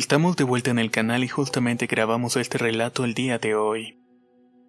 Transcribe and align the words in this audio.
Estamos 0.00 0.34
de 0.34 0.44
vuelta 0.44 0.70
en 0.70 0.78
el 0.78 0.90
canal 0.90 1.22
y 1.24 1.28
justamente 1.28 1.86
grabamos 1.86 2.34
este 2.36 2.56
relato 2.56 3.04
el 3.04 3.12
día 3.12 3.38
de 3.38 3.54
hoy. 3.54 3.98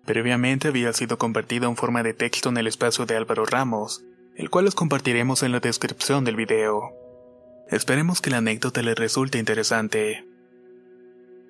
Previamente 0.04 0.68
había 0.68 0.92
sido 0.92 1.18
compartido 1.18 1.70
en 1.70 1.78
forma 1.78 2.04
de 2.04 2.14
texto 2.14 2.50
en 2.50 2.58
el 2.58 2.68
espacio 2.68 3.06
de 3.06 3.16
Álvaro 3.16 3.46
Ramos, 3.46 4.04
el 4.36 4.50
cual 4.50 4.68
os 4.68 4.76
compartiremos 4.76 5.42
en 5.42 5.54
la 5.54 5.62
descripción 5.62 6.26
del 6.26 6.36
video. 6.36 6.92
Esperemos 7.70 8.20
que 8.20 8.30
la 8.30 8.40
anécdota 8.40 8.82
les 8.82 8.98
resulte 8.98 9.38
interesante. 9.38 10.28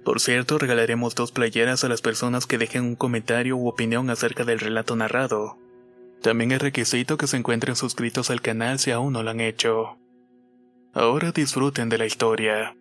Por 0.05 0.19
cierto, 0.19 0.59
regalaremos 0.59 1.15
dos 1.15 1.31
playeras 1.31 1.83
a 1.83 1.89
las 1.89 2.03
personas 2.03 2.45
que 2.45 2.59
dejen 2.59 2.83
un 2.83 2.95
comentario 2.95 3.57
u 3.57 3.67
opinión 3.67 4.11
acerca 4.11 4.45
del 4.45 4.59
relato 4.59 4.95
narrado. 4.95 5.57
También 6.21 6.51
es 6.51 6.61
requisito 6.61 7.17
que 7.17 7.25
se 7.25 7.37
encuentren 7.37 7.75
suscritos 7.75 8.29
al 8.29 8.41
canal 8.41 8.77
si 8.77 8.91
aún 8.91 9.13
no 9.13 9.23
lo 9.23 9.31
han 9.31 9.39
hecho. 9.41 9.97
Ahora 10.93 11.31
disfruten 11.31 11.89
de 11.89 11.97
la 11.97 12.05
historia. 12.05 12.75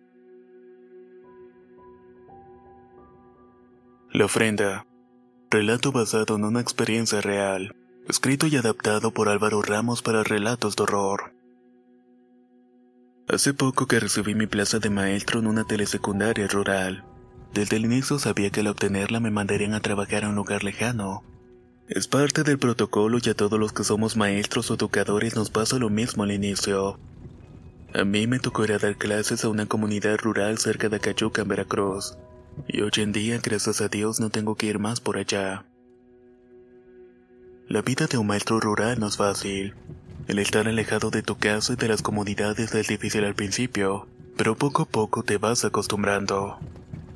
La 4.13 4.25
ofrenda. 4.25 4.85
Relato 5.49 5.93
basado 5.93 6.35
en 6.35 6.43
una 6.43 6.59
experiencia 6.59 7.21
real. 7.21 7.77
Escrito 8.09 8.45
y 8.45 8.57
adaptado 8.57 9.11
por 9.11 9.29
Álvaro 9.29 9.61
Ramos 9.61 10.01
para 10.01 10.21
relatos 10.21 10.75
de 10.75 10.83
horror. 10.83 11.33
Hace 13.29 13.53
poco 13.53 13.85
que 13.87 14.01
recibí 14.01 14.35
mi 14.35 14.47
plaza 14.47 14.79
de 14.79 14.89
maestro 14.89 15.39
en 15.39 15.47
una 15.47 15.63
telesecundaria 15.63 16.45
rural. 16.49 17.05
Desde 17.53 17.77
el 17.77 17.85
inicio 17.85 18.19
sabía 18.19 18.49
que 18.49 18.59
al 18.59 18.67
obtenerla 18.67 19.21
me 19.21 19.31
mandarían 19.31 19.75
a 19.75 19.79
trabajar 19.79 20.25
a 20.25 20.29
un 20.29 20.35
lugar 20.35 20.65
lejano. 20.65 21.23
Es 21.87 22.09
parte 22.09 22.43
del 22.43 22.59
protocolo 22.59 23.17
y 23.23 23.29
a 23.29 23.33
todos 23.33 23.57
los 23.57 23.71
que 23.71 23.85
somos 23.85 24.17
maestros 24.17 24.69
o 24.71 24.73
educadores 24.73 25.37
nos 25.37 25.49
pasa 25.49 25.79
lo 25.79 25.89
mismo 25.89 26.23
al 26.23 26.33
inicio. 26.33 26.99
A 27.93 28.03
mí 28.03 28.27
me 28.27 28.39
tocó 28.39 28.65
ir 28.65 28.73
a 28.73 28.77
dar 28.77 28.97
clases 28.97 29.45
a 29.45 29.49
una 29.49 29.67
comunidad 29.67 30.17
rural 30.17 30.57
cerca 30.57 30.89
de 30.89 30.99
Cayuca, 30.99 31.43
en 31.43 31.47
Veracruz. 31.47 32.17
Y 32.67 32.81
hoy 32.81 32.91
en 32.97 33.11
día, 33.11 33.39
gracias 33.41 33.81
a 33.81 33.87
Dios, 33.87 34.19
no 34.19 34.29
tengo 34.29 34.55
que 34.55 34.67
ir 34.67 34.79
más 34.79 34.99
por 34.99 35.17
allá. 35.17 35.65
La 37.67 37.81
vida 37.81 38.07
de 38.07 38.17
un 38.17 38.27
maestro 38.27 38.59
rural 38.59 38.99
no 38.99 39.07
es 39.07 39.17
fácil. 39.17 39.73
El 40.27 40.39
estar 40.39 40.67
alejado 40.67 41.09
de 41.09 41.23
tu 41.23 41.37
casa 41.37 41.73
y 41.73 41.75
de 41.75 41.87
las 41.87 42.01
comunidades 42.01 42.73
es 42.75 42.87
difícil 42.87 43.23
al 43.25 43.35
principio, 43.35 44.07
pero 44.37 44.55
poco 44.55 44.83
a 44.83 44.85
poco 44.85 45.23
te 45.23 45.37
vas 45.37 45.65
acostumbrando. 45.65 46.59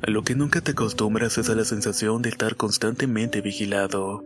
A 0.02 0.10
lo 0.10 0.24
que 0.24 0.36
nunca 0.36 0.62
te 0.62 0.72
acostumbras 0.72 1.38
es 1.38 1.50
a 1.50 1.56
la 1.56 1.66
sensación 1.66 2.22
de 2.22 2.30
estar 2.30 2.56
constantemente 2.56 3.42
vigilado, 3.42 4.24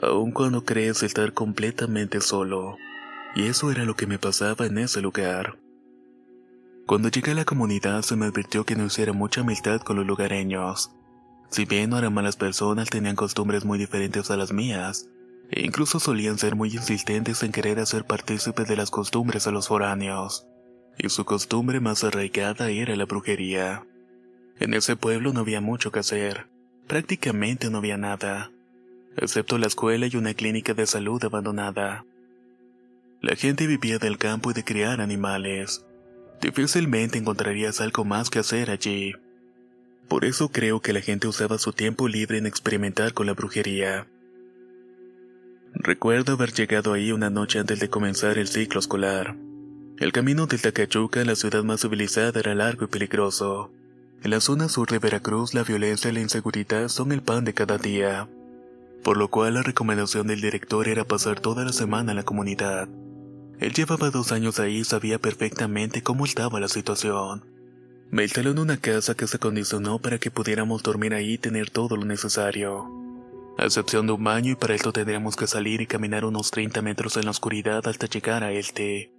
aun 0.00 0.32
cuando 0.32 0.64
crees 0.64 1.02
estar 1.02 1.32
completamente 1.32 2.20
solo. 2.20 2.76
Y 3.34 3.46
eso 3.46 3.70
era 3.70 3.84
lo 3.84 3.94
que 3.94 4.06
me 4.06 4.18
pasaba 4.18 4.66
en 4.66 4.78
ese 4.78 5.00
lugar. 5.00 5.61
Cuando 6.92 7.08
llegué 7.08 7.30
a 7.30 7.34
la 7.34 7.46
comunidad 7.46 8.02
se 8.02 8.16
me 8.16 8.26
advirtió 8.26 8.66
que 8.66 8.76
no 8.76 8.84
hiciera 8.84 9.14
mucha 9.14 9.40
amistad 9.40 9.80
con 9.80 9.96
los 9.96 10.04
lugareños. 10.04 10.92
Si 11.48 11.64
bien 11.64 11.88
no 11.88 11.96
eran 11.96 12.12
malas 12.12 12.36
personas, 12.36 12.90
tenían 12.90 13.16
costumbres 13.16 13.64
muy 13.64 13.78
diferentes 13.78 14.30
a 14.30 14.36
las 14.36 14.52
mías, 14.52 15.08
e 15.50 15.64
incluso 15.64 16.00
solían 16.00 16.36
ser 16.36 16.54
muy 16.54 16.68
insistentes 16.68 17.42
en 17.44 17.50
querer 17.50 17.78
hacer 17.78 18.04
partícipe 18.04 18.64
de 18.64 18.76
las 18.76 18.90
costumbres 18.90 19.46
a 19.46 19.52
los 19.52 19.68
foráneos. 19.68 20.46
Y 20.98 21.08
su 21.08 21.24
costumbre 21.24 21.80
más 21.80 22.04
arraigada 22.04 22.68
era 22.68 22.94
la 22.94 23.06
brujería. 23.06 23.86
En 24.60 24.74
ese 24.74 24.94
pueblo 24.94 25.32
no 25.32 25.40
había 25.40 25.62
mucho 25.62 25.92
que 25.92 26.00
hacer, 26.00 26.46
prácticamente 26.88 27.70
no 27.70 27.78
había 27.78 27.96
nada, 27.96 28.50
excepto 29.16 29.56
la 29.56 29.68
escuela 29.68 30.08
y 30.08 30.16
una 30.16 30.34
clínica 30.34 30.74
de 30.74 30.86
salud 30.86 31.24
abandonada. 31.24 32.04
La 33.22 33.34
gente 33.34 33.66
vivía 33.66 33.96
del 33.96 34.18
campo 34.18 34.50
y 34.50 34.52
de 34.52 34.62
criar 34.62 35.00
animales 35.00 35.86
Difícilmente 36.42 37.18
encontrarías 37.18 37.80
algo 37.80 38.04
más 38.04 38.28
que 38.28 38.40
hacer 38.40 38.68
allí. 38.70 39.14
Por 40.08 40.24
eso 40.24 40.48
creo 40.48 40.80
que 40.80 40.92
la 40.92 41.00
gente 41.00 41.28
usaba 41.28 41.56
su 41.56 41.72
tiempo 41.72 42.08
libre 42.08 42.36
en 42.36 42.46
experimentar 42.46 43.14
con 43.14 43.26
la 43.26 43.32
brujería. 43.32 44.08
Recuerdo 45.72 46.32
haber 46.32 46.52
llegado 46.52 46.94
ahí 46.94 47.12
una 47.12 47.30
noche 47.30 47.60
antes 47.60 47.78
de 47.78 47.88
comenzar 47.88 48.38
el 48.38 48.48
ciclo 48.48 48.80
escolar. 48.80 49.36
El 49.98 50.10
camino 50.10 50.46
desde 50.46 50.72
Cachuca, 50.72 51.24
la 51.24 51.36
ciudad 51.36 51.62
más 51.62 51.82
civilizada, 51.82 52.40
era 52.40 52.56
largo 52.56 52.86
y 52.86 52.88
peligroso. 52.88 53.70
En 54.24 54.32
la 54.32 54.40
zona 54.40 54.68
sur 54.68 54.90
de 54.90 54.98
Veracruz, 54.98 55.54
la 55.54 55.62
violencia 55.62 56.10
y 56.10 56.14
la 56.14 56.20
inseguridad 56.20 56.88
son 56.88 57.12
el 57.12 57.22
pan 57.22 57.44
de 57.44 57.54
cada 57.54 57.78
día. 57.78 58.28
Por 59.04 59.16
lo 59.16 59.28
cual 59.28 59.54
la 59.54 59.62
recomendación 59.62 60.26
del 60.26 60.40
director 60.40 60.88
era 60.88 61.04
pasar 61.04 61.38
toda 61.38 61.64
la 61.64 61.72
semana 61.72 62.10
en 62.10 62.16
la 62.16 62.24
comunidad. 62.24 62.88
Él 63.62 63.72
llevaba 63.72 64.10
dos 64.10 64.32
años 64.32 64.58
ahí 64.58 64.78
y 64.78 64.84
sabía 64.84 65.20
perfectamente 65.20 66.02
cómo 66.02 66.24
estaba 66.24 66.58
la 66.58 66.66
situación. 66.66 67.44
Me 68.10 68.24
instaló 68.24 68.50
en 68.50 68.58
una 68.58 68.76
casa 68.76 69.14
que 69.14 69.28
se 69.28 69.38
condicionó 69.38 70.00
para 70.00 70.18
que 70.18 70.32
pudiéramos 70.32 70.82
dormir 70.82 71.14
ahí 71.14 71.34
y 71.34 71.38
tener 71.38 71.70
todo 71.70 71.96
lo 71.96 72.04
necesario. 72.04 72.90
A 73.56 73.64
excepción 73.64 74.08
de 74.08 74.14
un 74.14 74.24
baño 74.24 74.50
y 74.50 74.56
para 74.56 74.74
esto 74.74 74.92
tendríamos 74.92 75.36
que 75.36 75.46
salir 75.46 75.80
y 75.80 75.86
caminar 75.86 76.24
unos 76.24 76.50
30 76.50 76.82
metros 76.82 77.16
en 77.16 77.26
la 77.26 77.30
oscuridad 77.30 77.86
hasta 77.86 78.08
llegar 78.08 78.42
a 78.42 78.50
este. 78.50 79.12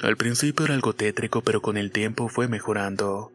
Al 0.00 0.16
principio 0.16 0.66
era 0.66 0.74
algo 0.74 0.92
tétrico 0.92 1.42
pero 1.42 1.60
con 1.60 1.76
el 1.76 1.90
tiempo 1.90 2.28
fue 2.28 2.46
mejorando. 2.46 3.32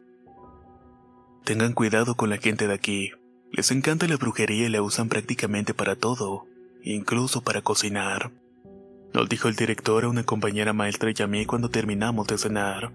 Tengan 1.44 1.74
cuidado 1.74 2.14
con 2.14 2.30
la 2.30 2.38
gente 2.38 2.68
de 2.68 2.72
aquí. 2.72 3.10
Les 3.50 3.70
encanta 3.70 4.08
la 4.08 4.16
brujería 4.16 4.64
y 4.64 4.70
la 4.70 4.80
usan 4.80 5.10
prácticamente 5.10 5.74
para 5.74 5.94
todo, 5.94 6.46
incluso 6.82 7.42
para 7.42 7.60
cocinar. 7.60 8.32
Nos 9.14 9.28
dijo 9.28 9.48
el 9.48 9.56
director 9.56 10.04
a 10.04 10.08
una 10.08 10.24
compañera 10.24 10.72
maestra 10.72 11.10
y 11.14 11.22
a 11.22 11.26
mí 11.26 11.44
cuando 11.44 11.68
terminamos 11.68 12.26
de 12.28 12.38
cenar. 12.38 12.92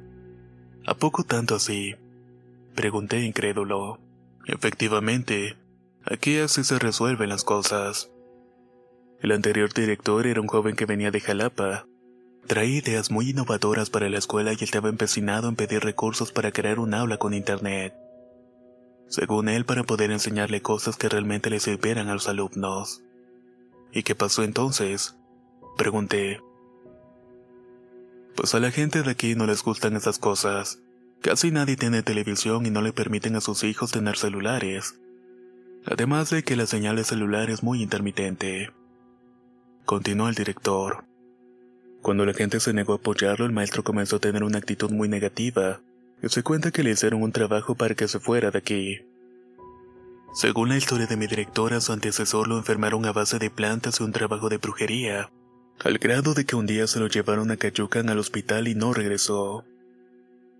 ¿A 0.85 0.95
poco 0.95 1.23
tanto 1.23 1.55
así? 1.55 1.95
Pregunté 2.73 3.22
incrédulo. 3.22 4.00
Efectivamente, 4.45 5.57
aquí 6.06 6.38
así 6.38 6.63
se 6.63 6.79
resuelven 6.79 7.29
las 7.29 7.44
cosas. 7.44 8.09
El 9.19 9.31
anterior 9.31 9.73
director 9.73 10.25
era 10.25 10.41
un 10.41 10.47
joven 10.47 10.75
que 10.75 10.85
venía 10.85 11.11
de 11.11 11.19
Jalapa. 11.19 11.85
Traía 12.47 12.77
ideas 12.77 13.11
muy 13.11 13.31
innovadoras 13.31 13.89
para 13.89 14.09
la 14.09 14.17
escuela 14.17 14.53
y 14.53 14.63
estaba 14.63 14.89
empecinado 14.89 15.50
en 15.50 15.56
pedir 15.56 15.83
recursos 15.83 16.31
para 16.31 16.51
crear 16.51 16.79
un 16.79 16.94
aula 16.94 17.17
con 17.17 17.33
internet. 17.33 17.94
Según 19.09 19.50
él, 19.50 19.66
para 19.66 19.83
poder 19.83 20.11
enseñarle 20.11 20.61
cosas 20.61 20.95
que 20.95 21.09
realmente 21.09 21.50
le 21.50 21.59
sirvieran 21.59 22.07
a 22.07 22.13
los 22.13 22.29
alumnos. 22.29 23.01
¿Y 23.91 24.03
qué 24.03 24.15
pasó 24.15 24.44
entonces? 24.44 25.17
Pregunté. 25.77 26.41
Pues 28.35 28.56
a 28.56 28.59
la 28.59 28.71
gente 28.71 29.03
de 29.03 29.12
aquí 29.12 29.35
no 29.35 29.45
les 29.45 29.63
gustan 29.63 29.95
esas 29.95 30.18
cosas. 30.18 30.79
Casi 31.21 31.51
nadie 31.51 31.75
tiene 31.75 32.01
televisión 32.01 32.65
y 32.65 32.71
no 32.71 32.81
le 32.81 32.94
permiten 32.94 33.35
a 33.35 33.41
sus 33.41 33.63
hijos 33.63 33.91
tener 33.91 34.18
celulares. 34.18 35.00
Además 35.85 36.31
de 36.31 36.41
que 36.44 36.56
la 36.56 36.65
señal 36.65 36.95
de 36.95 37.03
celular 37.03 37.51
es 37.51 37.62
muy 37.62 37.83
intermitente. 37.83 38.71
Continuó 39.85 40.29
el 40.29 40.35
director. 40.35 41.06
Cuando 42.01 42.25
la 42.25 42.33
gente 42.33 42.59
se 42.59 42.73
negó 42.73 42.94
a 42.94 42.97
apoyarlo, 42.97 43.45
el 43.45 43.51
maestro 43.51 43.83
comenzó 43.83 44.15
a 44.15 44.19
tener 44.19 44.44
una 44.44 44.57
actitud 44.57 44.91
muy 44.91 45.07
negativa, 45.07 45.81
y 46.23 46.30
se 46.30 46.41
cuenta 46.41 46.71
que 46.71 46.83
le 46.83 46.91
hicieron 46.91 47.21
un 47.21 47.31
trabajo 47.31 47.75
para 47.75 47.94
que 47.94 48.07
se 48.07 48.19
fuera 48.19 48.50
de 48.50 48.57
aquí. 48.57 49.01
Según 50.33 50.69
la 50.69 50.77
historia 50.77 51.07
de 51.07 51.18
mi 51.18 51.27
directora, 51.27 51.81
su 51.81 51.94
antecesor 51.94 52.47
lo 52.47 52.57
enfermaron 52.57 53.06
a 53.06 53.13
base 53.13 53.39
de 53.39 53.50
plantas 53.50 54.00
y 54.00 54.03
un 54.03 54.12
trabajo 54.12 54.50
de 54.50 54.57
brujería, 54.57 55.31
al 55.83 55.97
grado 56.00 56.33
de 56.33 56.45
que 56.45 56.56
un 56.56 56.65
día 56.65 56.88
se 56.88 57.00
lo 57.00 57.07
llevaron 57.07 57.51
a 57.51 57.57
Cayucan 57.57 58.09
al 58.09 58.19
hospital 58.19 58.68
y 58.68 58.75
no 58.75 58.94
regresó. 58.94 59.63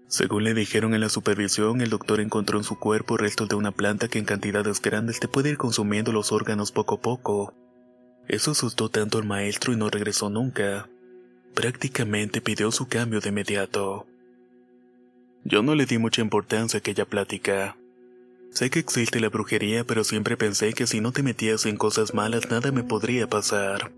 Según 0.08 0.44
le 0.44 0.54
dijeron 0.54 0.94
en 0.94 1.02
la 1.02 1.10
supervisión, 1.10 1.82
el 1.82 1.90
doctor 1.90 2.22
encontró 2.22 2.58
en 2.58 2.64
su 2.64 2.80
cuerpo 2.80 3.18
restos 3.18 3.50
de 3.50 3.56
una 3.56 3.72
planta 3.72 4.08
que 4.08 4.20
en 4.20 4.26
cantidades 4.26 4.82
grandes 4.82 5.20
te 5.20 5.28
puede 5.28 5.50
ir 5.50 5.58
consumiendo 5.58 6.14
los 6.14 6.32
órganos 6.32 6.72
poco 6.72 6.96
a 6.96 7.02
poco. 7.02 7.54
Eso 8.28 8.52
asustó 8.52 8.90
tanto 8.90 9.18
al 9.18 9.26
maestro 9.26 9.74
y 9.74 9.76
no 9.76 9.90
regresó 9.90 10.30
nunca. 10.30 10.88
Prácticamente 11.56 12.40
pidió 12.40 12.72
su 12.72 12.88
cambio 12.88 13.20
de 13.20 13.30
inmediato. 13.30 14.06
Yo 15.44 15.64
no 15.64 15.76
le 15.76 15.86
di 15.86 15.98
mucha 15.98 16.22
importancia 16.22 16.78
a 16.78 16.80
aquella 16.80 17.06
plática. 17.06 17.76
Sé 18.52 18.70
que 18.70 18.80
existe 18.80 19.20
la 19.20 19.30
brujería, 19.30 19.84
pero 19.84 20.04
siempre 20.04 20.38
pensé 20.38 20.74
que 20.74 20.88
si 20.88 21.02
no 21.02 21.12
te 21.12 21.24
metías 21.24 21.66
en 21.66 21.78
cosas 21.78 22.14
malas 22.14 22.50
nada 22.50 22.72
me 22.72 22.84
podría 22.84 23.28
pasar. 23.28 23.92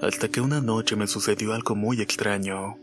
Hasta 0.00 0.28
que 0.28 0.40
una 0.40 0.60
noche 0.60 0.96
me 0.96 1.06
sucedió 1.06 1.54
algo 1.54 1.74
muy 1.74 2.00
extraño. 2.00 2.76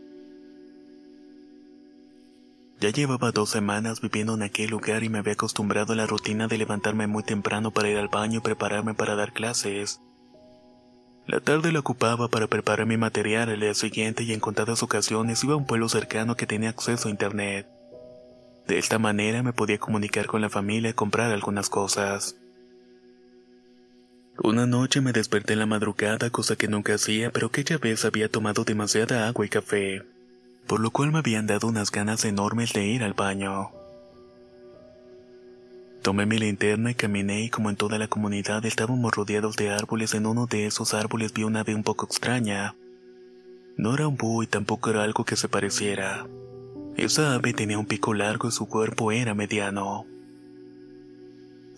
Ya 2.80 2.88
llevaba 2.88 3.30
dos 3.30 3.50
semanas 3.50 4.00
viviendo 4.00 4.34
en 4.34 4.42
aquel 4.42 4.70
lugar 4.70 5.04
y 5.04 5.10
me 5.10 5.18
había 5.18 5.34
acostumbrado 5.34 5.92
a 5.92 5.96
la 5.96 6.06
rutina 6.06 6.48
de 6.48 6.56
levantarme 6.56 7.06
muy 7.06 7.22
temprano 7.22 7.72
para 7.72 7.90
ir 7.90 7.98
al 7.98 8.08
baño 8.08 8.38
y 8.38 8.40
prepararme 8.40 8.94
para 8.94 9.14
dar 9.16 9.34
clases. 9.34 10.00
La 11.26 11.40
tarde 11.40 11.72
la 11.72 11.80
ocupaba 11.80 12.28
para 12.28 12.46
preparar 12.46 12.86
mi 12.86 12.96
material 12.96 13.50
al 13.50 13.60
día 13.60 13.74
siguiente 13.74 14.24
y 14.24 14.32
en 14.32 14.40
contadas 14.40 14.82
ocasiones 14.82 15.44
iba 15.44 15.52
a 15.52 15.58
un 15.58 15.66
pueblo 15.66 15.90
cercano 15.90 16.36
que 16.36 16.46
tenía 16.46 16.70
acceso 16.70 17.08
a 17.08 17.10
internet. 17.10 17.68
De 18.66 18.78
esta 18.78 18.98
manera 18.98 19.42
me 19.42 19.52
podía 19.52 19.78
comunicar 19.78 20.26
con 20.26 20.40
la 20.40 20.48
familia 20.48 20.90
y 20.90 20.94
comprar 20.94 21.30
algunas 21.30 21.68
cosas. 21.68 22.39
Una 24.38 24.66
noche 24.66 25.00
me 25.00 25.12
desperté 25.12 25.52
en 25.52 25.58
la 25.58 25.66
madrugada, 25.66 26.30
cosa 26.30 26.56
que 26.56 26.68
nunca 26.68 26.94
hacía, 26.94 27.30
pero 27.30 27.48
aquella 27.48 27.78
vez 27.78 28.04
había 28.04 28.30
tomado 28.30 28.64
demasiada 28.64 29.28
agua 29.28 29.44
y 29.44 29.48
café, 29.48 30.02
por 30.66 30.80
lo 30.80 30.90
cual 30.90 31.12
me 31.12 31.18
habían 31.18 31.46
dado 31.46 31.68
unas 31.68 31.90
ganas 31.90 32.24
enormes 32.24 32.72
de 32.72 32.86
ir 32.86 33.02
al 33.02 33.12
baño. 33.12 33.70
Tomé 36.02 36.24
mi 36.24 36.38
linterna 36.38 36.92
y 36.92 36.94
caminé 36.94 37.42
y 37.42 37.50
como 37.50 37.68
en 37.68 37.76
toda 37.76 37.98
la 37.98 38.08
comunidad 38.08 38.64
estábamos 38.64 39.12
rodeados 39.12 39.56
de 39.56 39.70
árboles, 39.70 40.14
en 40.14 40.24
uno 40.24 40.46
de 40.46 40.66
esos 40.66 40.94
árboles 40.94 41.34
vi 41.34 41.44
una 41.44 41.60
ave 41.60 41.74
un 41.74 41.82
poco 41.82 42.06
extraña. 42.06 42.74
No 43.76 43.94
era 43.94 44.08
un 44.08 44.16
búho 44.16 44.42
y 44.42 44.46
tampoco 44.46 44.88
era 44.88 45.02
algo 45.02 45.24
que 45.24 45.36
se 45.36 45.48
pareciera. 45.48 46.26
Esa 46.96 47.34
ave 47.34 47.52
tenía 47.52 47.78
un 47.78 47.86
pico 47.86 48.14
largo 48.14 48.48
y 48.48 48.52
su 48.52 48.66
cuerpo 48.66 49.12
era 49.12 49.34
mediano. 49.34 50.06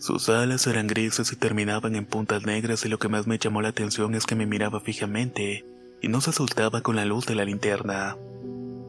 Sus 0.03 0.27
alas 0.27 0.67
eran 0.67 0.87
grises 0.87 1.31
y 1.31 1.37
terminaban 1.37 1.95
en 1.95 2.05
puntas 2.05 2.45
negras 2.45 2.83
y 2.83 2.89
lo 2.89 2.99
que 2.99 3.07
más 3.07 3.25
me 3.25 3.37
llamó 3.37 3.61
la 3.61 3.69
atención 3.69 4.15
es 4.15 4.25
que 4.25 4.35
me 4.35 4.45
miraba 4.45 4.81
fijamente 4.81 5.63
y 6.01 6.09
no 6.09 6.19
se 6.19 6.33
soltaba 6.33 6.81
con 6.81 6.97
la 6.97 7.05
luz 7.05 7.25
de 7.25 7.35
la 7.35 7.45
linterna. 7.45 8.17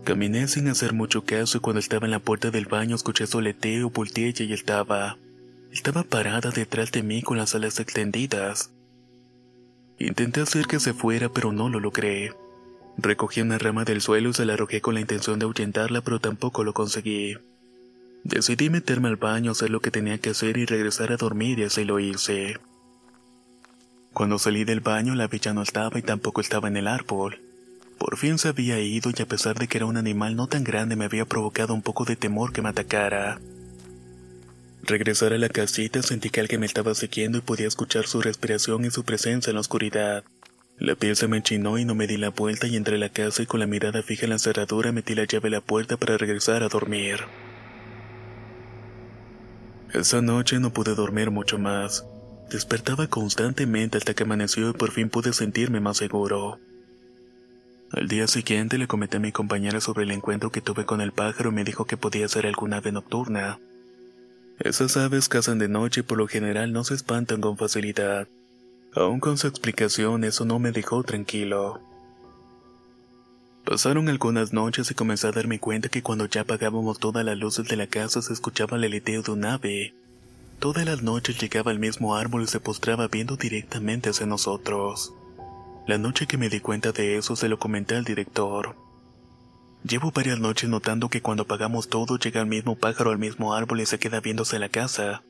Caminé 0.02 0.48
sin 0.48 0.66
hacer 0.66 0.92
mucho 0.92 1.24
caso 1.24 1.58
y 1.58 1.60
cuando 1.60 1.78
estaba 1.78 2.08
en 2.08 2.10
la 2.10 2.18
puerta 2.18 2.50
del 2.50 2.66
baño 2.66 2.96
escuché 2.96 3.28
soleteo, 3.28 3.90
volteé 3.90 4.34
y 4.36 4.52
estaba. 4.52 5.16
Estaba 5.70 6.02
parada 6.02 6.50
detrás 6.50 6.90
de 6.90 7.04
mí 7.04 7.22
con 7.22 7.36
las 7.36 7.54
alas 7.54 7.78
extendidas. 7.78 8.72
Intenté 10.00 10.40
hacer 10.40 10.66
que 10.66 10.80
se 10.80 10.94
fuera 10.94 11.28
pero 11.28 11.52
no 11.52 11.68
lo 11.68 11.78
logré. 11.78 12.32
Recogí 12.96 13.40
una 13.40 13.58
rama 13.58 13.84
del 13.84 14.00
suelo 14.00 14.30
y 14.30 14.34
se 14.34 14.44
la 14.44 14.54
arrojé 14.54 14.80
con 14.80 14.94
la 14.94 15.00
intención 15.00 15.38
de 15.38 15.44
ahuyentarla, 15.44 16.00
pero 16.00 16.18
tampoco 16.18 16.64
lo 16.64 16.74
conseguí. 16.74 17.36
Decidí 18.24 18.70
meterme 18.70 19.08
al 19.08 19.16
baño, 19.16 19.52
hacer 19.52 19.68
lo 19.68 19.80
que 19.80 19.90
tenía 19.90 20.16
que 20.16 20.30
hacer 20.30 20.56
y 20.56 20.64
regresar 20.64 21.12
a 21.12 21.18
dormir 21.18 21.58
y 21.58 21.64
así 21.64 21.84
lo 21.84 22.00
hice. 22.00 22.56
Cuando 24.14 24.38
salí 24.38 24.64
del 24.64 24.80
baño 24.80 25.14
la 25.14 25.26
villa 25.26 25.52
no 25.52 25.62
estaba 25.62 25.98
y 25.98 26.02
tampoco 26.02 26.40
estaba 26.40 26.68
en 26.68 26.78
el 26.78 26.88
árbol. 26.88 27.42
Por 27.98 28.16
fin 28.16 28.38
se 28.38 28.48
había 28.48 28.80
ido 28.80 29.10
y 29.14 29.22
a 29.22 29.26
pesar 29.26 29.58
de 29.58 29.68
que 29.68 29.76
era 29.76 29.86
un 29.86 29.98
animal 29.98 30.36
no 30.36 30.46
tan 30.46 30.64
grande 30.64 30.96
me 30.96 31.04
había 31.04 31.26
provocado 31.26 31.74
un 31.74 31.82
poco 31.82 32.06
de 32.06 32.16
temor 32.16 32.52
que 32.52 32.62
me 32.62 32.70
atacara. 32.70 33.40
Regresar 34.82 35.34
a 35.34 35.38
la 35.38 35.50
casita 35.50 36.02
sentí 36.02 36.30
que 36.30 36.40
alguien 36.40 36.60
me 36.60 36.66
estaba 36.66 36.94
siguiendo 36.94 37.38
y 37.38 37.42
podía 37.42 37.68
escuchar 37.68 38.06
su 38.06 38.22
respiración 38.22 38.86
y 38.86 38.90
su 38.90 39.04
presencia 39.04 39.50
en 39.50 39.56
la 39.56 39.60
oscuridad. 39.60 40.24
La 40.78 40.94
piel 40.94 41.14
se 41.14 41.28
me 41.28 41.36
enchinó 41.36 41.76
y 41.76 41.84
no 41.84 41.94
me 41.94 42.06
di 42.06 42.16
la 42.16 42.30
vuelta 42.30 42.66
y 42.66 42.76
entré 42.76 42.96
a 42.96 42.98
la 42.98 43.10
casa 43.10 43.42
y 43.42 43.46
con 43.46 43.60
la 43.60 43.66
mirada 43.66 44.02
fija 44.02 44.24
en 44.24 44.30
la 44.30 44.38
cerradura 44.38 44.92
metí 44.92 45.14
la 45.14 45.24
llave 45.24 45.48
a 45.48 45.52
la 45.52 45.60
puerta 45.60 45.98
para 45.98 46.16
regresar 46.16 46.62
a 46.62 46.68
dormir. 46.68 47.20
Esa 49.94 50.20
noche 50.20 50.58
no 50.58 50.72
pude 50.72 50.96
dormir 50.96 51.30
mucho 51.30 51.56
más. 51.56 52.04
Despertaba 52.50 53.06
constantemente 53.06 53.96
hasta 53.96 54.12
que 54.12 54.24
amaneció 54.24 54.70
y 54.70 54.72
por 54.72 54.90
fin 54.90 55.08
pude 55.08 55.32
sentirme 55.32 55.78
más 55.78 55.98
seguro. 55.98 56.58
Al 57.92 58.08
día 58.08 58.26
siguiente 58.26 58.76
le 58.76 58.88
comenté 58.88 59.18
a 59.18 59.20
mi 59.20 59.30
compañera 59.30 59.80
sobre 59.80 60.02
el 60.02 60.10
encuentro 60.10 60.50
que 60.50 60.60
tuve 60.60 60.84
con 60.84 61.00
el 61.00 61.12
pájaro 61.12 61.50
y 61.50 61.54
me 61.54 61.62
dijo 61.62 61.84
que 61.84 61.96
podía 61.96 62.26
ser 62.26 62.44
alguna 62.44 62.78
ave 62.78 62.90
nocturna. 62.90 63.60
Esas 64.58 64.96
aves 64.96 65.28
cazan 65.28 65.60
de 65.60 65.68
noche 65.68 66.00
y 66.00 66.02
por 66.02 66.18
lo 66.18 66.26
general 66.26 66.72
no 66.72 66.82
se 66.82 66.94
espantan 66.94 67.40
con 67.40 67.56
facilidad. 67.56 68.26
Aún 68.96 69.20
con 69.20 69.38
su 69.38 69.46
explicación, 69.46 70.24
eso 70.24 70.44
no 70.44 70.58
me 70.58 70.72
dejó 70.72 71.04
tranquilo. 71.04 71.80
Pasaron 73.64 74.10
algunas 74.10 74.52
noches 74.52 74.90
y 74.90 74.94
comencé 74.94 75.26
a 75.26 75.32
darme 75.32 75.58
cuenta 75.58 75.88
que 75.88 76.02
cuando 76.02 76.26
ya 76.26 76.42
apagábamos 76.42 76.98
todas 76.98 77.24
las 77.24 77.38
luces 77.38 77.66
de 77.66 77.76
la 77.76 77.86
casa 77.86 78.20
se 78.20 78.34
escuchaba 78.34 78.76
el 78.76 78.84
aleteo 78.84 79.22
de 79.22 79.32
un 79.32 79.46
ave. 79.46 79.94
Todas 80.58 80.84
las 80.84 81.02
noches 81.02 81.40
llegaba 81.40 81.70
al 81.70 81.78
mismo 81.78 82.14
árbol 82.14 82.42
y 82.42 82.46
se 82.46 82.60
postraba 82.60 83.08
viendo 83.08 83.36
directamente 83.36 84.10
hacia 84.10 84.26
nosotros. 84.26 85.14
La 85.86 85.96
noche 85.96 86.26
que 86.26 86.36
me 86.36 86.50
di 86.50 86.60
cuenta 86.60 86.92
de 86.92 87.16
eso 87.16 87.36
se 87.36 87.48
lo 87.48 87.58
comenté 87.58 87.96
al 87.96 88.04
director. 88.04 88.76
Llevo 89.82 90.10
varias 90.10 90.38
noches 90.38 90.68
notando 90.68 91.08
que 91.08 91.22
cuando 91.22 91.44
apagamos 91.44 91.88
todo 91.88 92.18
llega 92.18 92.42
el 92.42 92.46
mismo 92.46 92.76
pájaro 92.76 93.12
al 93.12 93.18
mismo 93.18 93.54
árbol 93.54 93.80
y 93.80 93.86
se 93.86 93.98
queda 93.98 94.20
viéndose 94.20 94.58
la 94.58 94.68
casa. 94.68 95.22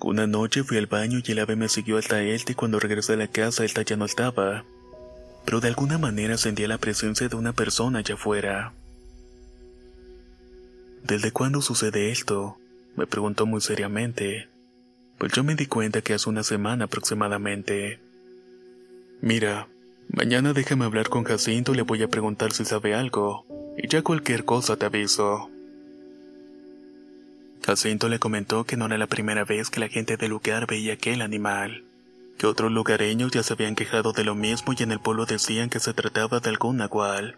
Una 0.00 0.26
noche 0.26 0.64
fui 0.64 0.76
al 0.76 0.86
baño 0.86 1.20
y 1.24 1.32
el 1.32 1.38
ave 1.38 1.56
me 1.56 1.70
siguió 1.70 1.96
hasta 1.96 2.20
él 2.20 2.42
y 2.46 2.54
cuando 2.54 2.78
regresé 2.78 3.14
a 3.14 3.16
la 3.16 3.28
casa 3.28 3.64
él 3.64 3.72
ya 3.72 3.96
no 3.96 4.04
estaba. 4.04 4.64
Pero 5.48 5.60
de 5.60 5.68
alguna 5.68 5.96
manera 5.96 6.36
sentía 6.36 6.68
la 6.68 6.76
presencia 6.76 7.26
de 7.26 7.34
una 7.34 7.54
persona 7.54 8.00
allá 8.00 8.16
afuera. 8.16 8.74
¿Desde 11.04 11.32
cuándo 11.32 11.62
sucede 11.62 12.10
esto? 12.10 12.58
Me 12.96 13.06
preguntó 13.06 13.46
muy 13.46 13.62
seriamente. 13.62 14.46
Pues 15.16 15.32
yo 15.32 15.44
me 15.44 15.54
di 15.54 15.64
cuenta 15.64 16.02
que 16.02 16.12
hace 16.12 16.28
una 16.28 16.42
semana 16.42 16.84
aproximadamente. 16.84 17.98
Mira, 19.22 19.68
mañana 20.12 20.52
déjame 20.52 20.84
hablar 20.84 21.08
con 21.08 21.24
Jacinto 21.24 21.72
y 21.72 21.76
le 21.76 21.82
voy 21.82 22.02
a 22.02 22.08
preguntar 22.08 22.52
si 22.52 22.66
sabe 22.66 22.94
algo, 22.94 23.46
y 23.78 23.88
ya 23.88 24.02
cualquier 24.02 24.44
cosa 24.44 24.76
te 24.76 24.84
aviso. 24.84 25.48
Jacinto 27.64 28.10
le 28.10 28.18
comentó 28.18 28.64
que 28.64 28.76
no 28.76 28.84
era 28.84 28.98
la 28.98 29.06
primera 29.06 29.44
vez 29.44 29.70
que 29.70 29.80
la 29.80 29.88
gente 29.88 30.18
del 30.18 30.28
lugar 30.28 30.66
veía 30.66 30.92
aquel 30.92 31.22
animal, 31.22 31.84
que 32.38 32.46
otros 32.46 32.70
lugareños 32.72 33.32
ya 33.32 33.42
se 33.42 33.52
habían 33.52 33.74
quejado 33.74 34.12
de 34.12 34.24
lo 34.24 34.34
mismo 34.34 34.72
y 34.72 34.82
en 34.82 34.92
el 34.92 35.00
pueblo 35.00 35.26
decían 35.26 35.68
que 35.68 35.80
se 35.80 35.92
trataba 35.92 36.40
de 36.40 36.48
algún 36.48 36.78
nahual. 36.78 37.36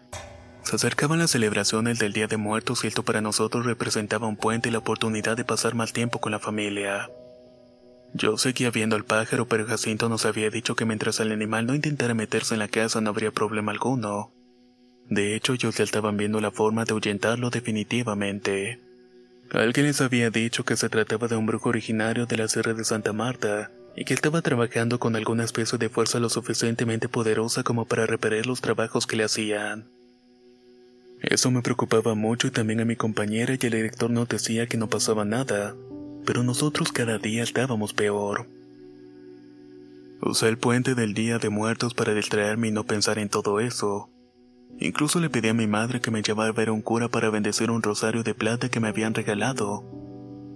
Se 0.63 0.75
acercaban 0.75 1.19
las 1.19 1.31
celebraciones 1.31 1.97
del 1.97 2.13
Día 2.13 2.27
de 2.27 2.37
Muertos 2.37 2.83
y 2.83 2.87
esto 2.87 3.03
para 3.03 3.19
nosotros 3.19 3.65
representaba 3.65 4.27
un 4.27 4.37
puente 4.37 4.69
y 4.69 4.71
la 4.71 4.77
oportunidad 4.77 5.35
de 5.35 5.43
pasar 5.43 5.73
más 5.73 5.91
tiempo 5.91 6.19
con 6.19 6.31
la 6.31 6.39
familia. 6.39 7.09
Yo 8.13 8.37
seguía 8.37 8.69
viendo 8.69 8.95
al 8.95 9.03
pájaro, 9.03 9.47
pero 9.47 9.65
Jacinto 9.65 10.07
nos 10.07 10.25
había 10.25 10.49
dicho 10.51 10.75
que 10.75 10.85
mientras 10.85 11.19
el 11.19 11.31
animal 11.31 11.65
no 11.65 11.73
intentara 11.73 12.13
meterse 12.13 12.53
en 12.53 12.59
la 12.59 12.67
casa 12.67 13.01
no 13.01 13.09
habría 13.09 13.31
problema 13.31 13.71
alguno. 13.71 14.31
De 15.09 15.35
hecho, 15.35 15.53
ellos 15.53 15.75
ya 15.75 15.83
estaban 15.83 16.15
viendo 16.15 16.39
la 16.41 16.51
forma 16.51 16.85
de 16.85 16.91
ahuyentarlo 16.91 17.49
definitivamente. 17.49 18.79
Alguien 19.51 19.87
les 19.87 19.99
había 19.99 20.29
dicho 20.29 20.63
que 20.63 20.77
se 20.77 20.89
trataba 20.89 21.27
de 21.27 21.35
un 21.37 21.45
brujo 21.45 21.69
originario 21.69 22.27
de 22.27 22.37
la 22.37 22.47
Sierra 22.47 22.73
de 22.73 22.85
Santa 22.85 23.11
Marta 23.13 23.71
y 23.95 24.05
que 24.05 24.13
estaba 24.13 24.41
trabajando 24.41 24.99
con 24.99 25.15
alguna 25.15 25.43
especie 25.43 25.77
de 25.77 25.89
fuerza 25.89 26.19
lo 26.19 26.29
suficientemente 26.29 27.09
poderosa 27.09 27.63
como 27.63 27.85
para 27.85 28.05
repeler 28.05 28.45
los 28.45 28.61
trabajos 28.61 29.07
que 29.07 29.15
le 29.15 29.23
hacían. 29.23 29.85
Eso 31.21 31.51
me 31.51 31.61
preocupaba 31.61 32.15
mucho 32.15 32.47
y 32.47 32.51
también 32.51 32.81
a 32.81 32.85
mi 32.85 32.95
compañera 32.95 33.53
y 33.53 33.65
el 33.65 33.71
director 33.71 34.09
nos 34.09 34.27
decía 34.27 34.67
que 34.67 34.77
no 34.77 34.87
pasaba 34.87 35.25
nada, 35.25 35.75
pero 36.25 36.43
nosotros 36.43 36.91
cada 36.91 37.17
día 37.17 37.43
estábamos 37.43 37.93
peor. 37.93 38.47
Usé 40.21 40.47
el 40.49 40.57
puente 40.57 40.95
del 40.95 41.13
Día 41.13 41.37
de 41.37 41.49
Muertos 41.49 41.93
para 41.93 42.13
distraerme 42.13 42.69
y 42.69 42.71
no 42.71 42.85
pensar 42.85 43.17
en 43.17 43.29
todo 43.29 43.59
eso, 43.59 44.11
Incluso 44.81 45.19
le 45.19 45.29
pedí 45.29 45.47
a 45.47 45.53
mi 45.53 45.67
madre 45.67 46.01
que 46.01 46.09
me 46.09 46.23
llevara 46.23 46.49
a 46.49 46.53
ver 46.53 46.69
a 46.69 46.71
un 46.71 46.81
cura 46.81 47.07
para 47.07 47.29
bendecir 47.29 47.69
un 47.69 47.83
rosario 47.83 48.23
de 48.23 48.33
plata 48.33 48.69
que 48.69 48.79
me 48.79 48.87
habían 48.87 49.13
regalado. 49.13 49.83